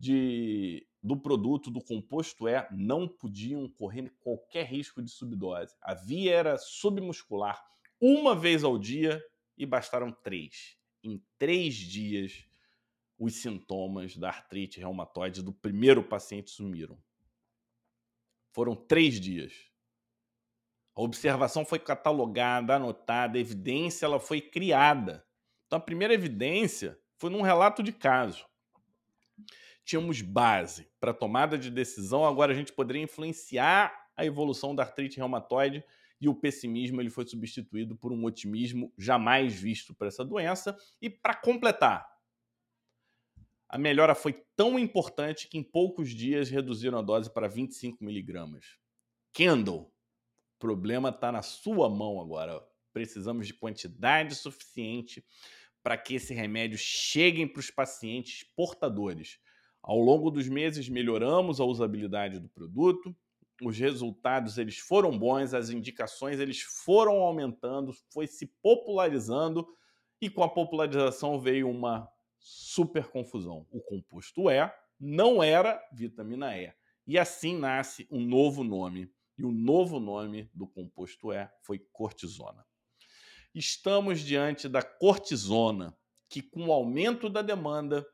de, 0.00 0.86
do 1.02 1.14
produto, 1.14 1.70
do 1.70 1.84
composto 1.84 2.48
E, 2.48 2.66
não 2.72 3.06
podiam 3.06 3.68
correr 3.68 4.10
qualquer 4.20 4.64
risco 4.64 5.02
de 5.02 5.10
subdose. 5.10 5.76
A 5.82 5.92
via 5.92 6.34
era 6.34 6.56
submuscular 6.56 7.62
uma 8.00 8.34
vez 8.34 8.64
ao 8.64 8.78
dia 8.78 9.22
e 9.58 9.66
bastaram 9.66 10.10
três. 10.10 10.78
Em 11.04 11.22
três 11.38 11.74
dias, 11.74 12.46
os 13.18 13.36
sintomas 13.36 14.16
da 14.16 14.28
artrite 14.28 14.80
reumatoide 14.80 15.42
do 15.42 15.52
primeiro 15.52 16.02
paciente 16.02 16.50
sumiram. 16.50 16.98
Foram 18.52 18.74
três 18.74 19.20
dias. 19.20 19.52
A 20.94 21.02
observação 21.02 21.64
foi 21.64 21.78
catalogada, 21.78 22.76
anotada, 22.76 23.36
a 23.36 23.40
evidência 23.40 24.06
ela 24.06 24.18
foi 24.18 24.40
criada. 24.40 25.26
Então, 25.66 25.78
a 25.78 25.82
primeira 25.82 26.14
evidência 26.14 26.98
foi 27.16 27.28
num 27.30 27.42
relato 27.42 27.82
de 27.82 27.92
caso. 27.92 28.46
Tínhamos 29.84 30.20
base 30.20 30.88
para 30.98 31.12
tomada 31.12 31.58
de 31.58 31.70
decisão, 31.70 32.24
agora 32.24 32.52
a 32.52 32.56
gente 32.56 32.72
poderia 32.72 33.02
influenciar 33.02 34.10
a 34.16 34.24
evolução 34.24 34.74
da 34.74 34.82
artrite 34.82 35.18
reumatoide 35.18 35.84
e 36.20 36.28
o 36.28 36.34
pessimismo 36.34 37.00
ele 37.00 37.10
foi 37.10 37.26
substituído 37.26 37.94
por 37.94 38.10
um 38.10 38.24
otimismo 38.24 38.92
jamais 38.96 39.54
visto 39.54 39.94
para 39.94 40.08
essa 40.08 40.24
doença. 40.24 40.76
E 41.00 41.10
para 41.10 41.34
completar, 41.34 42.08
a 43.68 43.78
melhora 43.78 44.14
foi 44.14 44.44
tão 44.54 44.78
importante 44.78 45.48
que 45.48 45.58
em 45.58 45.62
poucos 45.62 46.10
dias 46.10 46.48
reduziram 46.48 46.98
a 46.98 47.02
dose 47.02 47.32
para 47.32 47.48
25 47.48 48.04
miligramas. 48.04 48.76
Kendall, 49.32 49.92
o 50.56 50.58
problema 50.58 51.08
está 51.08 51.32
na 51.32 51.42
sua 51.42 51.90
mão 51.90 52.20
agora. 52.20 52.62
Precisamos 52.92 53.46
de 53.46 53.54
quantidade 53.54 54.34
suficiente 54.34 55.24
para 55.82 55.98
que 55.98 56.14
esse 56.14 56.32
remédio 56.32 56.78
chegue 56.78 57.46
para 57.46 57.60
os 57.60 57.70
pacientes 57.70 58.44
portadores. 58.56 59.38
Ao 59.82 59.98
longo 59.98 60.30
dos 60.30 60.48
meses 60.48 60.88
melhoramos 60.88 61.60
a 61.60 61.64
usabilidade 61.64 62.40
do 62.40 62.48
produto, 62.48 63.14
os 63.62 63.78
resultados 63.78 64.58
eles 64.58 64.78
foram 64.78 65.16
bons, 65.16 65.54
as 65.54 65.70
indicações 65.70 66.40
eles 66.40 66.60
foram 66.60 67.20
aumentando, 67.20 67.92
foi 68.12 68.26
se 68.26 68.46
popularizando 68.62 69.66
e 70.20 70.28
com 70.28 70.42
a 70.42 70.48
popularização 70.48 71.38
veio 71.38 71.68
uma 71.68 72.08
super 72.46 73.08
confusão. 73.08 73.66
O 73.72 73.80
composto 73.80 74.48
E 74.48 74.70
não 75.00 75.42
era 75.42 75.82
vitamina 75.92 76.56
E. 76.56 76.72
E 77.04 77.18
assim 77.18 77.58
nasce 77.58 78.06
um 78.08 78.20
novo 78.20 78.62
nome 78.62 79.12
e 79.36 79.44
o 79.44 79.50
novo 79.50 79.98
nome 79.98 80.48
do 80.54 80.64
composto 80.64 81.32
E 81.32 81.50
foi 81.62 81.80
cortisona. 81.92 82.64
Estamos 83.52 84.20
diante 84.20 84.68
da 84.68 84.80
cortisona, 84.80 85.96
que 86.28 86.40
com 86.40 86.66
o 86.66 86.72
aumento 86.72 87.28
da 87.28 87.42
demanda, 87.42 88.06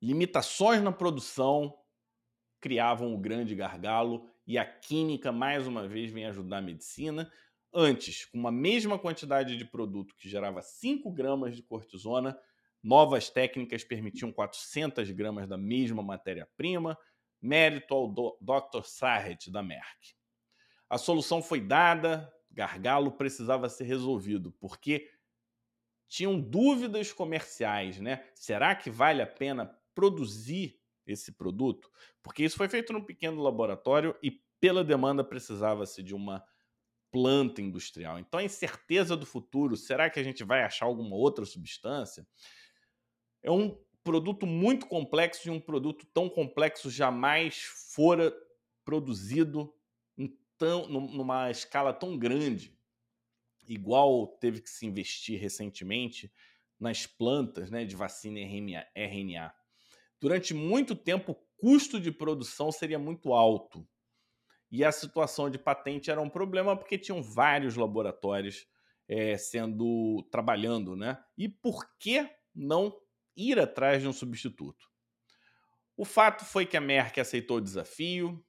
limitações 0.00 0.82
na 0.82 0.90
produção 0.90 1.78
criavam 2.60 3.14
o 3.14 3.18
grande 3.18 3.54
gargalo 3.54 4.28
e 4.44 4.58
a 4.58 4.64
química 4.64 5.30
mais 5.30 5.68
uma 5.68 5.86
vez 5.86 6.10
vem 6.10 6.26
ajudar 6.26 6.58
a 6.58 6.62
medicina. 6.62 7.30
Antes, 7.74 8.26
com 8.26 8.38
uma 8.38 8.52
mesma 8.52 8.98
quantidade 8.98 9.56
de 9.56 9.64
produto 9.64 10.14
que 10.16 10.28
gerava 10.28 10.60
5 10.60 11.10
gramas 11.10 11.56
de 11.56 11.62
cortisona, 11.62 12.38
novas 12.82 13.30
técnicas 13.30 13.82
permitiam 13.82 14.30
400 14.30 15.10
gramas 15.12 15.48
da 15.48 15.56
mesma 15.56 16.02
matéria-prima, 16.02 16.98
mérito 17.40 17.94
ao 17.94 18.12
Dr. 18.12 18.84
Sarret 18.84 19.50
da 19.50 19.62
Merck. 19.62 20.14
A 20.88 20.98
solução 20.98 21.42
foi 21.42 21.60
dada, 21.60 22.30
gargalo 22.50 23.12
precisava 23.12 23.68
ser 23.70 23.84
resolvido, 23.84 24.52
porque 24.60 25.08
tinham 26.06 26.38
dúvidas 26.38 27.10
comerciais, 27.10 27.98
né? 27.98 28.28
Será 28.34 28.74
que 28.74 28.90
vale 28.90 29.22
a 29.22 29.26
pena 29.26 29.74
produzir 29.94 30.78
esse 31.06 31.32
produto? 31.32 31.90
Porque 32.22 32.44
isso 32.44 32.58
foi 32.58 32.68
feito 32.68 32.92
num 32.92 33.02
pequeno 33.02 33.40
laboratório 33.40 34.14
e 34.22 34.30
pela 34.60 34.84
demanda 34.84 35.24
precisava-se 35.24 36.02
de 36.02 36.14
uma 36.14 36.44
planta 37.12 37.60
industrial. 37.60 38.18
Então 38.18 38.40
a 38.40 38.44
incerteza 38.44 39.16
do 39.16 39.26
futuro, 39.26 39.76
será 39.76 40.10
que 40.10 40.18
a 40.18 40.22
gente 40.24 40.42
vai 40.42 40.62
achar 40.62 40.86
alguma 40.86 41.14
outra 41.14 41.44
substância? 41.44 42.26
É 43.42 43.50
um 43.50 43.78
produto 44.02 44.46
muito 44.46 44.86
complexo 44.86 45.46
e 45.46 45.50
um 45.50 45.60
produto 45.60 46.06
tão 46.12 46.28
complexo 46.28 46.90
jamais 46.90 47.62
fora 47.94 48.34
produzido 48.84 49.72
em 50.16 50.36
tão, 50.58 50.88
numa 50.88 51.50
escala 51.50 51.92
tão 51.92 52.18
grande, 52.18 52.76
igual 53.68 54.26
teve 54.26 54.60
que 54.60 54.70
se 54.70 54.86
investir 54.86 55.40
recentemente 55.40 56.32
nas 56.80 57.06
plantas 57.06 57.70
né, 57.70 57.84
de 57.84 57.94
vacina 57.94 58.40
RNA. 58.40 59.54
Durante 60.20 60.52
muito 60.52 60.96
tempo, 60.96 61.32
o 61.32 61.34
custo 61.56 62.00
de 62.00 62.10
produção 62.10 62.72
seria 62.72 62.98
muito 62.98 63.32
alto. 63.32 63.86
E 64.72 64.82
a 64.84 64.90
situação 64.90 65.50
de 65.50 65.58
patente 65.58 66.10
era 66.10 66.20
um 66.20 66.30
problema 66.30 66.74
porque 66.74 66.96
tinham 66.96 67.22
vários 67.22 67.76
laboratórios 67.76 68.66
é, 69.06 69.36
sendo 69.36 70.26
trabalhando, 70.30 70.96
né? 70.96 71.22
E 71.36 71.46
por 71.46 71.86
que 71.98 72.26
não 72.54 72.96
ir 73.36 73.58
atrás 73.58 74.02
de 74.02 74.08
um 74.08 74.12
substituto. 74.12 74.90
O 75.96 76.04
fato 76.04 76.44
foi 76.44 76.66
que 76.66 76.76
a 76.76 76.80
Merck 76.80 77.20
aceitou 77.20 77.58
o 77.58 77.60
desafio, 77.60 78.42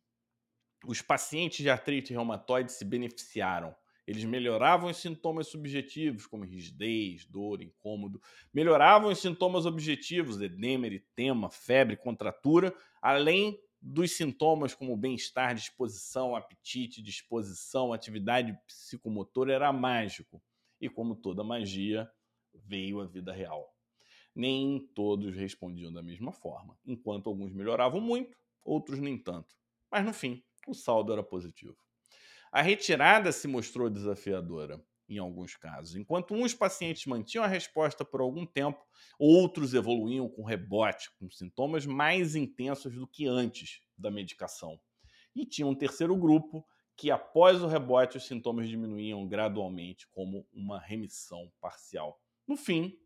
os 0.86 1.02
pacientes 1.02 1.60
de 1.60 1.70
artrite 1.70 2.14
reumatoide 2.14 2.72
se 2.72 2.84
beneficiaram. 2.84 3.76
Eles 4.06 4.26
melhoravam 4.26 4.90
os 4.90 4.98
sintomas 4.98 5.48
subjetivos, 5.48 6.26
como 6.28 6.44
rigidez, 6.44 7.26
dor, 7.26 7.62
incômodo, 7.62 8.22
melhoravam 8.54 9.10
os 9.10 9.20
sintomas 9.20 9.66
objetivos, 9.66 10.42
edema, 10.42 10.86
eritema, 10.86 11.50
febre, 11.50 11.96
contratura, 11.96 12.76
além 13.02 13.58
dos 13.86 14.14
sintomas 14.14 14.74
como 14.74 14.96
bem-estar, 14.96 15.54
disposição, 15.54 16.38
apetite, 16.38 17.02
disposição, 17.02 17.92
atividade 17.92 18.58
psicomotora, 18.66 19.52
era 19.52 19.74
mágico. 19.74 20.42
E 20.80 20.90
como 20.90 21.18
toda 21.18 21.44
magia, 21.44 22.10
veio 22.54 23.02
a 23.02 23.06
vida 23.06 23.34
real. 23.34 23.76
Nem 24.34 24.80
todos 24.96 25.36
respondiam 25.36 25.92
da 25.92 26.02
mesma 26.02 26.32
forma. 26.32 26.78
Enquanto 26.86 27.28
alguns 27.28 27.52
melhoravam 27.52 28.00
muito, 28.00 28.38
outros 28.64 29.00
nem 29.00 29.18
tanto. 29.18 29.54
Mas 29.92 30.06
no 30.06 30.14
fim, 30.14 30.42
o 30.66 30.74
saldo 30.74 31.12
era 31.12 31.22
positivo. 31.22 31.78
A 32.54 32.62
retirada 32.62 33.34
se 33.34 33.50
mostrou 33.50 33.90
desafiadora 33.90 34.82
em 35.08 35.18
alguns 35.18 35.56
casos. 35.56 35.96
Enquanto 35.96 36.34
uns 36.34 36.54
pacientes 36.54 37.06
mantinham 37.06 37.44
a 37.44 37.48
resposta 37.48 38.06
por 38.06 38.22
algum 38.22 38.46
tempo, 38.46 38.84
outros 39.20 39.74
evoluíam 39.74 40.30
com 40.30 40.44
rebote, 40.44 41.12
com 41.20 41.30
sintomas 41.30 41.86
mais 41.86 42.36
intensos 42.36 42.94
do 42.96 43.08
que 43.08 43.28
antes 43.28 43.82
da 43.98 44.10
medicação. 44.10 44.80
E 45.36 45.46
tinha 45.46 45.68
um 45.68 45.76
terceiro 45.76 46.16
grupo 46.16 46.66
que, 46.96 47.10
após 47.10 47.62
o 47.62 47.68
rebote, 47.68 48.18
os 48.18 48.26
sintomas 48.26 48.70
diminuíam 48.70 49.28
gradualmente, 49.28 50.08
como 50.10 50.48
uma 50.54 50.80
remissão 50.80 51.52
parcial. 51.60 52.22
No 52.48 52.56
fim, 52.56 52.98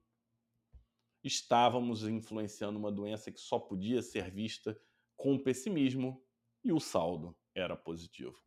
estávamos 1.23 2.03
influenciando 2.03 2.77
uma 2.77 2.91
doença 2.91 3.31
que 3.31 3.39
só 3.39 3.59
podia 3.59 4.01
ser 4.01 4.29
vista 4.31 4.79
com 5.15 5.37
pessimismo 5.37 6.23
e 6.63 6.71
o 6.71 6.79
saldo 6.79 7.35
era 7.55 7.75
positivo. 7.75 8.46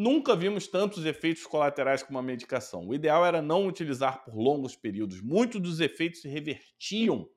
Nunca 0.00 0.36
vimos 0.36 0.68
tantos 0.68 1.04
efeitos 1.04 1.44
colaterais 1.44 2.04
com 2.04 2.10
uma 2.12 2.22
medicação. 2.22 2.86
O 2.86 2.94
ideal 2.94 3.26
era 3.26 3.42
não 3.42 3.66
utilizar 3.66 4.24
por 4.24 4.32
longos 4.32 4.76
períodos. 4.76 5.20
Muitos 5.20 5.60
dos 5.60 5.80
efeitos 5.80 6.20
se 6.20 6.28
revertiam 6.28 7.28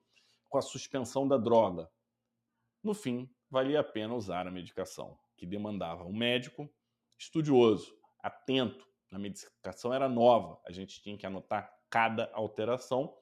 com 0.48 0.58
a 0.58 0.62
suspensão 0.62 1.26
da 1.26 1.36
droga. 1.36 1.90
No 2.80 2.94
fim, 2.94 3.28
valia 3.50 3.80
a 3.80 3.82
pena 3.82 4.14
usar 4.14 4.46
a 4.46 4.50
medicação, 4.52 5.18
que 5.36 5.44
demandava 5.44 6.04
um 6.04 6.16
médico 6.16 6.72
estudioso, 7.18 7.98
atento. 8.20 8.86
A 9.10 9.18
medicação 9.18 9.92
era 9.92 10.08
nova, 10.08 10.60
a 10.64 10.70
gente 10.70 11.02
tinha 11.02 11.18
que 11.18 11.26
anotar 11.26 11.68
cada 11.90 12.30
alteração. 12.32 13.12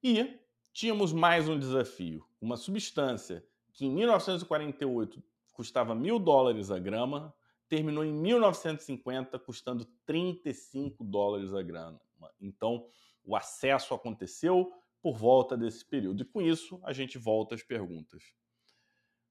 E 0.00 0.38
tínhamos 0.72 1.12
mais 1.12 1.48
um 1.48 1.58
desafio: 1.58 2.24
uma 2.40 2.56
substância 2.56 3.44
que 3.72 3.86
em 3.86 3.90
1948 3.92 5.20
custava 5.52 5.96
mil 5.96 6.20
dólares 6.20 6.70
a 6.70 6.78
grama, 6.78 7.34
terminou 7.68 8.04
em 8.04 8.12
1950 8.12 9.38
custando 9.38 9.84
35 10.06 11.04
dólares 11.04 11.52
a 11.52 11.62
grama. 11.62 12.00
Então, 12.40 12.88
o 13.24 13.36
acesso 13.36 13.94
aconteceu 13.94 14.72
por 15.02 15.16
volta 15.16 15.56
desse 15.56 15.84
período. 15.84 16.22
E 16.22 16.26
com 16.26 16.40
isso, 16.40 16.80
a 16.84 16.92
gente 16.92 17.18
volta 17.18 17.54
às 17.54 17.62
perguntas. 17.62 18.22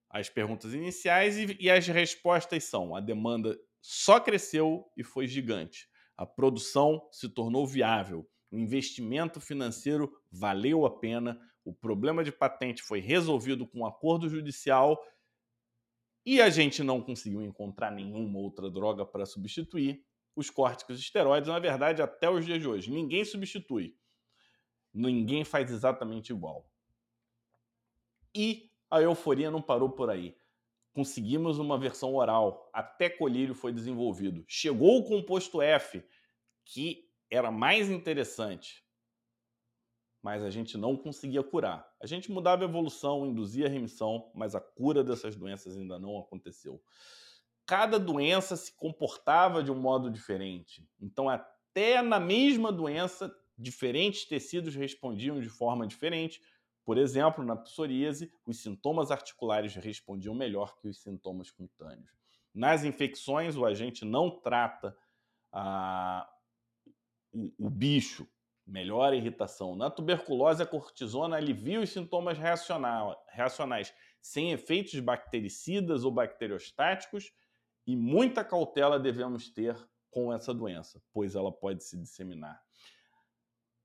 As 0.10 0.30
perguntas 0.30 0.74
iniciais 0.74 1.38
e, 1.38 1.58
e 1.60 1.70
as 1.70 1.86
respostas 1.88 2.64
são: 2.64 2.96
a 2.96 3.02
demanda 3.02 3.60
só 3.82 4.20
cresceu 4.20 4.90
e 4.96 5.04
foi 5.04 5.28
gigante. 5.28 5.90
A 6.16 6.26
produção 6.26 7.08
se 7.12 7.28
tornou 7.30 7.68
viável. 7.68 8.28
O 8.50 8.58
investimento 8.58 9.42
financeiro 9.42 10.12
valeu 10.32 10.86
a 10.86 11.00
pena. 11.00 11.40
O 11.66 11.74
problema 11.74 12.24
de 12.24 12.32
patente 12.32 12.82
foi 12.82 13.00
resolvido 13.00 13.68
com 13.68 13.80
um 13.80 13.86
acordo 13.86 14.30
judicial 14.30 14.98
e 16.30 16.42
a 16.42 16.50
gente 16.50 16.84
não 16.84 17.00
conseguiu 17.02 17.42
encontrar 17.42 17.90
nenhuma 17.90 18.38
outra 18.38 18.70
droga 18.70 19.06
para 19.06 19.26
substituir 19.26 20.06
os 20.36 20.50
córticos 20.50 21.00
esteroides, 21.00 21.48
na 21.48 21.58
verdade, 21.58 22.02
até 22.02 22.30
os 22.30 22.46
dias 22.46 22.60
de 22.60 22.68
hoje. 22.68 22.92
Ninguém 22.92 23.24
substitui. 23.24 23.96
Ninguém 24.94 25.46
faz 25.46 25.72
exatamente 25.72 26.34
igual. 26.34 26.70
E 28.36 28.70
a 28.92 29.02
euforia 29.02 29.50
não 29.50 29.62
parou 29.62 29.90
por 29.90 30.10
aí. 30.10 30.36
Conseguimos 30.92 31.60
uma 31.60 31.80
versão 31.80 32.14
oral, 32.14 32.70
até 32.74 33.10
colírio 33.10 33.56
foi 33.56 33.72
desenvolvido. 33.72 34.44
Chegou 34.50 35.00
o 35.00 35.06
composto 35.06 35.62
F, 35.62 36.04
que 36.66 37.10
era 37.32 37.50
mais 37.50 37.90
interessante 37.90 38.86
mas 40.22 40.44
a 40.44 40.50
gente 40.50 40.78
não 40.78 40.96
conseguia 40.96 41.44
curar. 41.44 41.88
A 42.02 42.08
gente 42.08 42.32
mudava 42.32 42.64
a 42.64 42.68
evolução, 42.68 43.26
induzia 43.26 43.68
a 43.68 43.70
remissão, 43.70 44.32
mas 44.34 44.56
a 44.56 44.60
cura 44.60 45.04
dessas 45.04 45.36
doenças 45.36 45.78
ainda 45.78 46.00
não 46.00 46.20
aconteceu. 46.20 46.82
Cada 47.66 48.00
doença 48.00 48.56
se 48.56 48.76
comportava 48.76 49.64
de 49.64 49.72
um 49.72 49.80
modo 49.80 50.10
diferente. 50.10 50.88
Então, 51.00 51.30
até 51.30 52.02
na 52.02 52.20
mesma 52.20 52.72
doença, 52.72 53.34
diferentes 53.58 54.26
tecidos 54.26 54.76
respondiam 54.76 55.40
de 55.40 55.50
forma 55.50 55.86
diferente. 55.86 56.42
Por 56.86 56.98
exemplo, 56.98 57.44
na 57.44 57.56
psoríase, 57.56 58.32
os 58.46 58.62
sintomas 58.62 59.12
articulares 59.12 59.76
respondiam 59.76 60.34
melhor 60.34 60.78
que 60.78 60.88
os 60.88 61.02
sintomas 61.02 61.52
cutâneos. 61.52 62.10
Nas 62.54 62.84
infecções, 62.84 63.56
o 63.58 63.66
agente 63.66 64.06
não 64.06 64.32
trata 64.32 64.98
a, 65.52 66.28
o, 67.32 67.52
o 67.60 67.70
bicho 67.70 68.28
melhora 68.68 69.16
a 69.16 69.18
irritação. 69.18 69.76
Na 69.76 69.90
tuberculose, 69.90 70.62
a 70.62 70.66
cortisona 70.66 71.38
alivia 71.38 71.80
os 71.80 71.90
sintomas 71.90 72.38
reacionais, 72.38 73.94
sem 74.22 74.52
efeitos 74.52 75.00
bactericidas 75.00 76.04
ou 76.04 76.12
bacteriostáticos, 76.12 77.32
e 77.86 77.96
muita 77.96 78.44
cautela 78.44 79.00
devemos 79.00 79.50
ter 79.50 79.76
com 80.12 80.34
essa 80.34 80.54
doença, 80.54 81.02
pois 81.14 81.36
ela 81.36 81.52
pode 81.52 81.84
se 81.84 81.98
disseminar. 81.98 82.62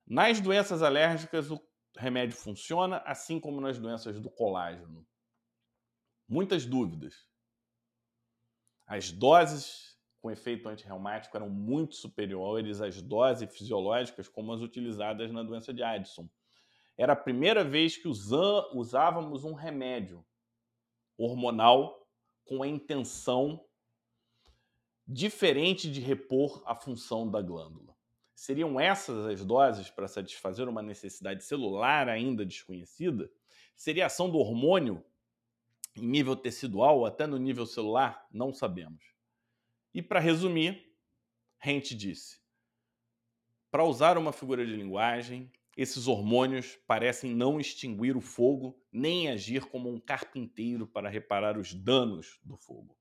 Nas 0.05 0.41
doenças 0.41 0.83
alérgicas, 0.83 1.51
o 1.51 1.61
remédio 1.97 2.37
funciona, 2.37 2.99
assim 3.07 3.39
como 3.39 3.61
nas 3.61 3.79
doenças 3.79 4.19
do 4.19 4.29
colágeno. 4.29 5.07
Muitas 6.29 6.67
dúvidas. 6.67 7.29
As 8.87 9.13
doses 9.13 9.92
com 10.23 10.31
efeito 10.31 10.69
antirreumático 10.69 11.37
eram 11.37 11.51
muito 11.51 11.97
superiores 11.97 12.81
às 12.81 13.03
doses 13.03 13.53
fisiológicas 13.53 14.29
como 14.29 14.53
as 14.53 14.61
utilizadas 14.61 15.33
na 15.33 15.43
doença 15.43 15.75
de 15.75 15.83
Addison. 15.83 16.31
Era 16.97 17.15
a 17.15 17.17
primeira 17.17 17.65
vez 17.65 17.97
que 17.97 18.07
usávamos 18.07 19.45
um 19.45 19.53
remédio 19.53 20.25
hormonal 21.19 22.07
com 22.45 22.63
a 22.63 22.69
intenção 22.69 23.65
diferente 25.05 25.91
de 25.91 26.01
repor 26.01 26.63
a 26.65 26.77
função 26.77 27.29
da 27.29 27.43
glândula. 27.43 27.93
Seriam 28.33 28.79
essas 28.79 29.27
as 29.27 29.45
doses 29.45 29.91
para 29.91 30.07
satisfazer 30.07 30.69
uma 30.69 30.83
necessidade 30.83 31.43
celular 31.43 32.09
ainda 32.09 32.47
desconhecida? 32.47 33.29
Seria 33.75 34.05
a 34.05 34.07
ação 34.07 34.31
do 34.31 34.39
hormônio 34.39 35.05
em 35.97 36.07
nível 36.07 36.37
tecidual, 36.37 37.05
até 37.05 37.27
no 37.27 37.39
nível 37.39 37.67
celular? 37.67 38.27
Não 38.33 38.53
sabemos. 38.53 39.12
E 39.95 40.01
para 40.01 40.21
resumir, 40.21 40.97
Rente 41.59 41.95
disse: 41.95 42.43
para 43.71 43.85
usar 43.85 44.19
uma 44.19 44.33
figura 44.33 44.65
de 44.67 44.77
linguagem, 44.77 45.51
esses 45.77 46.07
hormônios 46.07 46.77
parecem 46.87 47.35
não 47.35 47.59
extinguir 47.59 48.17
o 48.17 48.21
fogo 48.21 48.79
nem 48.93 49.29
agir 49.29 49.65
como 49.65 49.89
um 49.89 49.99
carpinteiro 49.99 50.87
para 50.87 51.09
reparar 51.09 51.57
os 51.57 51.73
danos 51.73 52.39
do 52.43 52.57
fogo. 52.57 52.97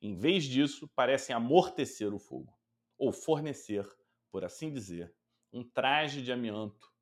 Em 0.00 0.14
vez 0.14 0.44
disso, 0.44 0.88
parecem 0.88 1.34
amortecer 1.34 2.12
o 2.12 2.18
fogo 2.18 2.56
ou 2.96 3.12
fornecer, 3.12 3.88
por 4.30 4.44
assim 4.44 4.72
dizer, 4.72 5.14
um 5.52 5.62
traje 5.62 6.22
de 6.22 6.32
amianto 6.32 6.92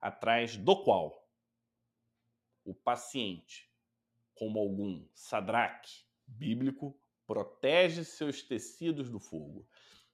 atrás 0.00 0.56
do 0.56 0.82
qual 0.82 1.28
o 2.64 2.74
paciente, 2.74 3.70
como 4.34 4.58
algum 4.58 5.06
sadraque 5.12 6.04
bíblico, 6.26 6.98
protege 7.30 8.02
seus 8.02 8.42
tecidos 8.42 9.08
do 9.08 9.20
fogo. 9.20 9.64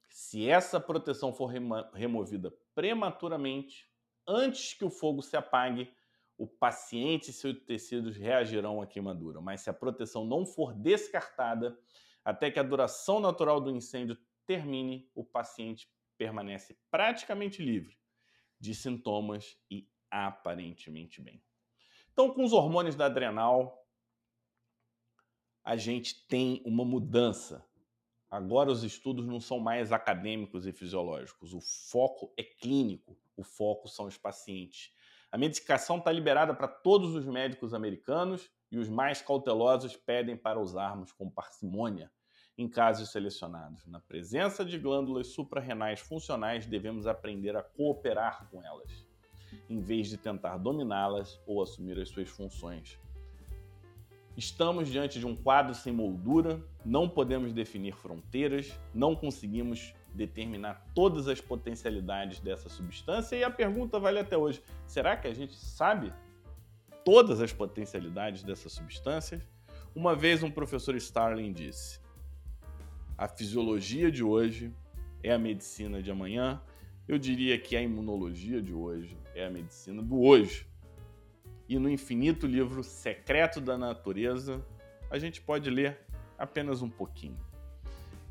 Se 0.07 0.47
essa 0.47 0.79
proteção 0.79 1.33
for 1.33 1.51
removida 1.95 2.53
prematuramente, 2.75 3.91
antes 4.29 4.75
que 4.75 4.85
o 4.85 4.91
fogo 4.91 5.23
se 5.23 5.35
apague, 5.35 5.91
o 6.37 6.47
paciente 6.47 7.31
e 7.31 7.33
seus 7.33 7.59
tecidos 7.65 8.19
reagirão 8.19 8.83
à 8.83 8.87
queimadura. 8.87 9.41
Mas 9.41 9.63
se 9.63 9.71
a 9.71 9.73
proteção 9.73 10.27
não 10.27 10.45
for 10.45 10.75
descartada, 10.75 11.79
até 12.23 12.51
que 12.51 12.61
a 12.61 12.63
duração 12.63 13.19
natural 13.19 13.63
do 13.63 13.71
incêndio 13.71 14.19
termine, 14.45 15.11
o 15.15 15.25
paciente 15.25 15.91
permanece 16.19 16.79
praticamente 16.91 17.65
livre 17.65 17.97
de 18.61 18.75
sintomas 18.75 19.57
e 19.71 19.89
aparentemente 20.11 21.23
bem. 21.23 21.43
Então, 22.13 22.31
com 22.35 22.45
os 22.45 22.53
hormônios 22.53 22.95
da 22.95 23.07
adrenal, 23.07 23.86
a 25.67 25.75
gente 25.75 26.25
tem 26.29 26.63
uma 26.65 26.85
mudança. 26.85 27.67
Agora 28.31 28.71
os 28.71 28.85
estudos 28.85 29.27
não 29.27 29.41
são 29.41 29.59
mais 29.59 29.91
acadêmicos 29.91 30.65
e 30.65 30.73
fisiológicos, 30.73 31.53
o 31.53 31.61
foco 31.61 32.33
é 32.37 32.45
clínico, 32.45 33.17
o 33.37 33.43
foco 33.43 33.89
são 33.89 34.07
os 34.07 34.17
pacientes. 34.17 34.95
A 35.31 35.37
medicação 35.37 35.99
está 35.99 36.13
liberada 36.13 36.55
para 36.55 36.69
todos 36.69 37.17
os 37.17 37.27
médicos 37.27 37.75
americanos 37.75 38.49
e 38.71 38.79
os 38.79 38.89
mais 38.89 39.21
cautelosos 39.21 39.97
pedem 39.97 40.37
para 40.37 40.61
usarmos 40.61 41.11
com 41.11 41.29
parcimônia 41.29 42.13
em 42.57 42.69
casos 42.69 43.11
selecionados. 43.11 43.85
Na 43.89 43.99
presença 43.99 44.65
de 44.65 44.79
glândulas 44.79 45.33
suprarrenais 45.33 45.99
funcionais, 45.99 46.65
devemos 46.65 47.09
aprender 47.09 47.57
a 47.57 47.63
cooperar 47.63 48.49
com 48.51 48.63
elas, 48.63 49.05
em 49.69 49.81
vez 49.81 50.09
de 50.09 50.17
tentar 50.17 50.59
dominá-las 50.59 51.41
ou 51.45 51.61
assumir 51.61 51.99
as 51.99 52.09
suas 52.09 52.29
funções 52.29 53.01
Estamos 54.37 54.89
diante 54.89 55.19
de 55.19 55.25
um 55.25 55.35
quadro 55.35 55.75
sem 55.75 55.91
moldura, 55.91 56.63
não 56.85 57.09
podemos 57.09 57.55
definir 57.55 57.95
fronteiras, 57.95 58.79
não 58.93 59.17
conseguimos 59.17 59.95
determinar 60.15 60.87
todas 60.95 61.27
as 61.27 61.41
potencialidades 61.41 62.39
dessa 62.41 62.69
substância 62.69 63.35
e 63.35 63.43
a 63.43 63.51
pergunta 63.51 63.99
vale 63.99 64.19
até 64.19 64.37
hoje: 64.37 64.63
será 64.87 65.17
que 65.17 65.27
a 65.27 65.33
gente 65.33 65.55
sabe 65.55 66.13
todas 67.03 67.41
as 67.41 67.51
potencialidades 67.51 68.43
dessas 68.43 68.73
substâncias? 68.73 69.41
Uma 69.95 70.15
vez 70.15 70.43
um 70.43 70.51
professor 70.51 70.95
Starling 70.97 71.55
disse: 71.55 71.99
a 73.17 73.27
fisiologia 73.27 74.13
de 74.13 74.23
hoje 74.23 74.71
é 75.23 75.33
a 75.33 75.39
medicina 75.39 76.03
de 76.03 76.11
amanhã. 76.11 76.61
Eu 77.09 77.19
diria 77.19 77.59
que 77.59 77.75
a 77.75 77.81
imunologia 77.81 78.61
de 78.61 78.75
hoje 78.75 79.17
é 79.35 79.47
a 79.47 79.51
medicina 79.51 80.03
do 80.03 80.21
hoje. 80.21 80.66
E 81.69 81.79
no 81.79 81.91
infinito 81.91 82.47
livro 82.47 82.83
Secreto 82.83 83.61
da 83.61 83.77
Natureza, 83.77 84.65
a 85.11 85.19
gente 85.19 85.41
pode 85.41 85.69
ler 85.69 85.99
apenas 86.39 86.83
um 86.83 86.89
pouquinho. 86.89 87.39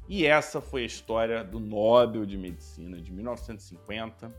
E 0.07 0.25
essa 0.25 0.61
foi 0.61 0.83
a 0.83 0.85
história 0.85 1.43
do 1.43 1.59
Nobel 1.59 2.25
de 2.25 2.37
Medicina 2.37 3.01
de 3.01 3.11
1950, 3.11 4.31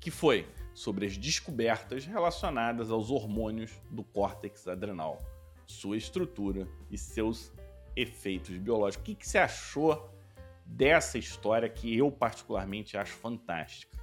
que 0.00 0.10
foi 0.10 0.46
sobre 0.72 1.06
as 1.06 1.16
descobertas 1.16 2.06
relacionadas 2.06 2.90
aos 2.90 3.10
hormônios 3.10 3.72
do 3.90 4.02
córtex 4.02 4.66
adrenal 4.66 5.22
sua 5.68 5.98
estrutura 5.98 6.66
e 6.90 6.96
seus 6.96 7.52
efeitos 7.94 8.56
biológicos. 8.56 9.02
O 9.02 9.14
que, 9.14 9.26
você 9.26 9.38
achou 9.38 10.10
dessa 10.64 11.18
história 11.18 11.68
que 11.68 11.96
eu 11.96 12.10
particularmente 12.10 12.96
acho 12.96 13.12
fantástica? 13.12 13.96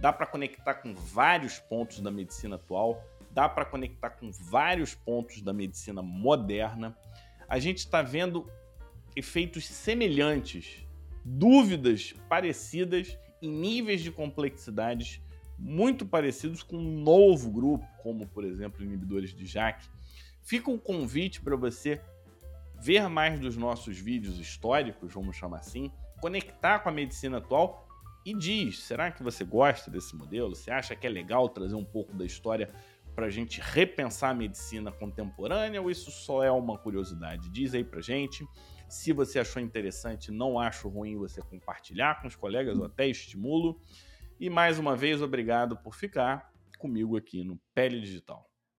Dá 0.00 0.12
para 0.12 0.26
conectar 0.26 0.74
com 0.74 0.94
vários 0.94 1.60
pontos 1.60 2.00
da 2.00 2.10
medicina 2.10 2.56
atual, 2.56 3.04
dá 3.32 3.48
para 3.48 3.64
conectar 3.64 4.10
com 4.10 4.30
vários 4.30 4.94
pontos 4.94 5.40
da 5.42 5.52
medicina 5.52 6.02
moderna. 6.02 6.96
A 7.48 7.58
gente 7.58 7.78
está 7.78 8.02
vendo 8.02 8.50
efeitos 9.16 9.66
semelhantes, 9.66 10.86
dúvidas 11.24 12.14
parecidas 12.28 13.18
e 13.40 13.48
níveis 13.48 14.00
de 14.00 14.10
complexidades 14.10 15.20
muito 15.58 16.04
parecidos 16.04 16.62
com 16.62 16.76
um 16.76 17.02
novo 17.02 17.50
grupo, 17.50 17.86
como 18.02 18.26
por 18.26 18.44
exemplo 18.44 18.82
inibidores 18.82 19.34
de 19.34 19.46
JAK, 19.46 19.84
Fica 20.42 20.70
um 20.70 20.78
convite 20.78 21.40
para 21.40 21.56
você 21.56 22.00
ver 22.80 23.08
mais 23.08 23.38
dos 23.38 23.56
nossos 23.56 23.98
vídeos 23.98 24.38
históricos, 24.38 25.14
vamos 25.14 25.36
chamar 25.36 25.58
assim, 25.58 25.90
conectar 26.20 26.80
com 26.80 26.88
a 26.88 26.92
medicina 26.92 27.38
atual 27.38 27.86
e 28.26 28.34
diz: 28.34 28.80
será 28.80 29.10
que 29.12 29.22
você 29.22 29.44
gosta 29.44 29.90
desse 29.90 30.16
modelo? 30.16 30.54
Você 30.54 30.70
acha 30.70 30.96
que 30.96 31.06
é 31.06 31.10
legal 31.10 31.48
trazer 31.48 31.76
um 31.76 31.84
pouco 31.84 32.12
da 32.12 32.24
história 32.24 32.74
para 33.14 33.26
a 33.26 33.30
gente 33.30 33.60
repensar 33.60 34.30
a 34.30 34.34
medicina 34.34 34.90
contemporânea 34.90 35.80
ou 35.80 35.90
isso 35.90 36.10
só 36.10 36.42
é 36.42 36.50
uma 36.50 36.78
curiosidade? 36.78 37.50
Diz 37.50 37.74
aí 37.74 37.84
para 37.84 38.00
gente. 38.00 38.46
Se 38.88 39.12
você 39.12 39.38
achou 39.38 39.62
interessante, 39.62 40.30
não 40.30 40.58
acho 40.58 40.88
ruim 40.88 41.16
você 41.16 41.40
compartilhar 41.40 42.20
com 42.20 42.28
os 42.28 42.36
colegas, 42.36 42.78
eu 42.78 42.84
até 42.84 43.06
estimulo. 43.06 43.80
E 44.38 44.50
mais 44.50 44.78
uma 44.78 44.96
vez, 44.96 45.22
obrigado 45.22 45.76
por 45.76 45.94
ficar 45.94 46.52
comigo 46.78 47.16
aqui 47.16 47.44
no 47.44 47.58
Pele 47.74 48.00
Digital. 48.00 48.51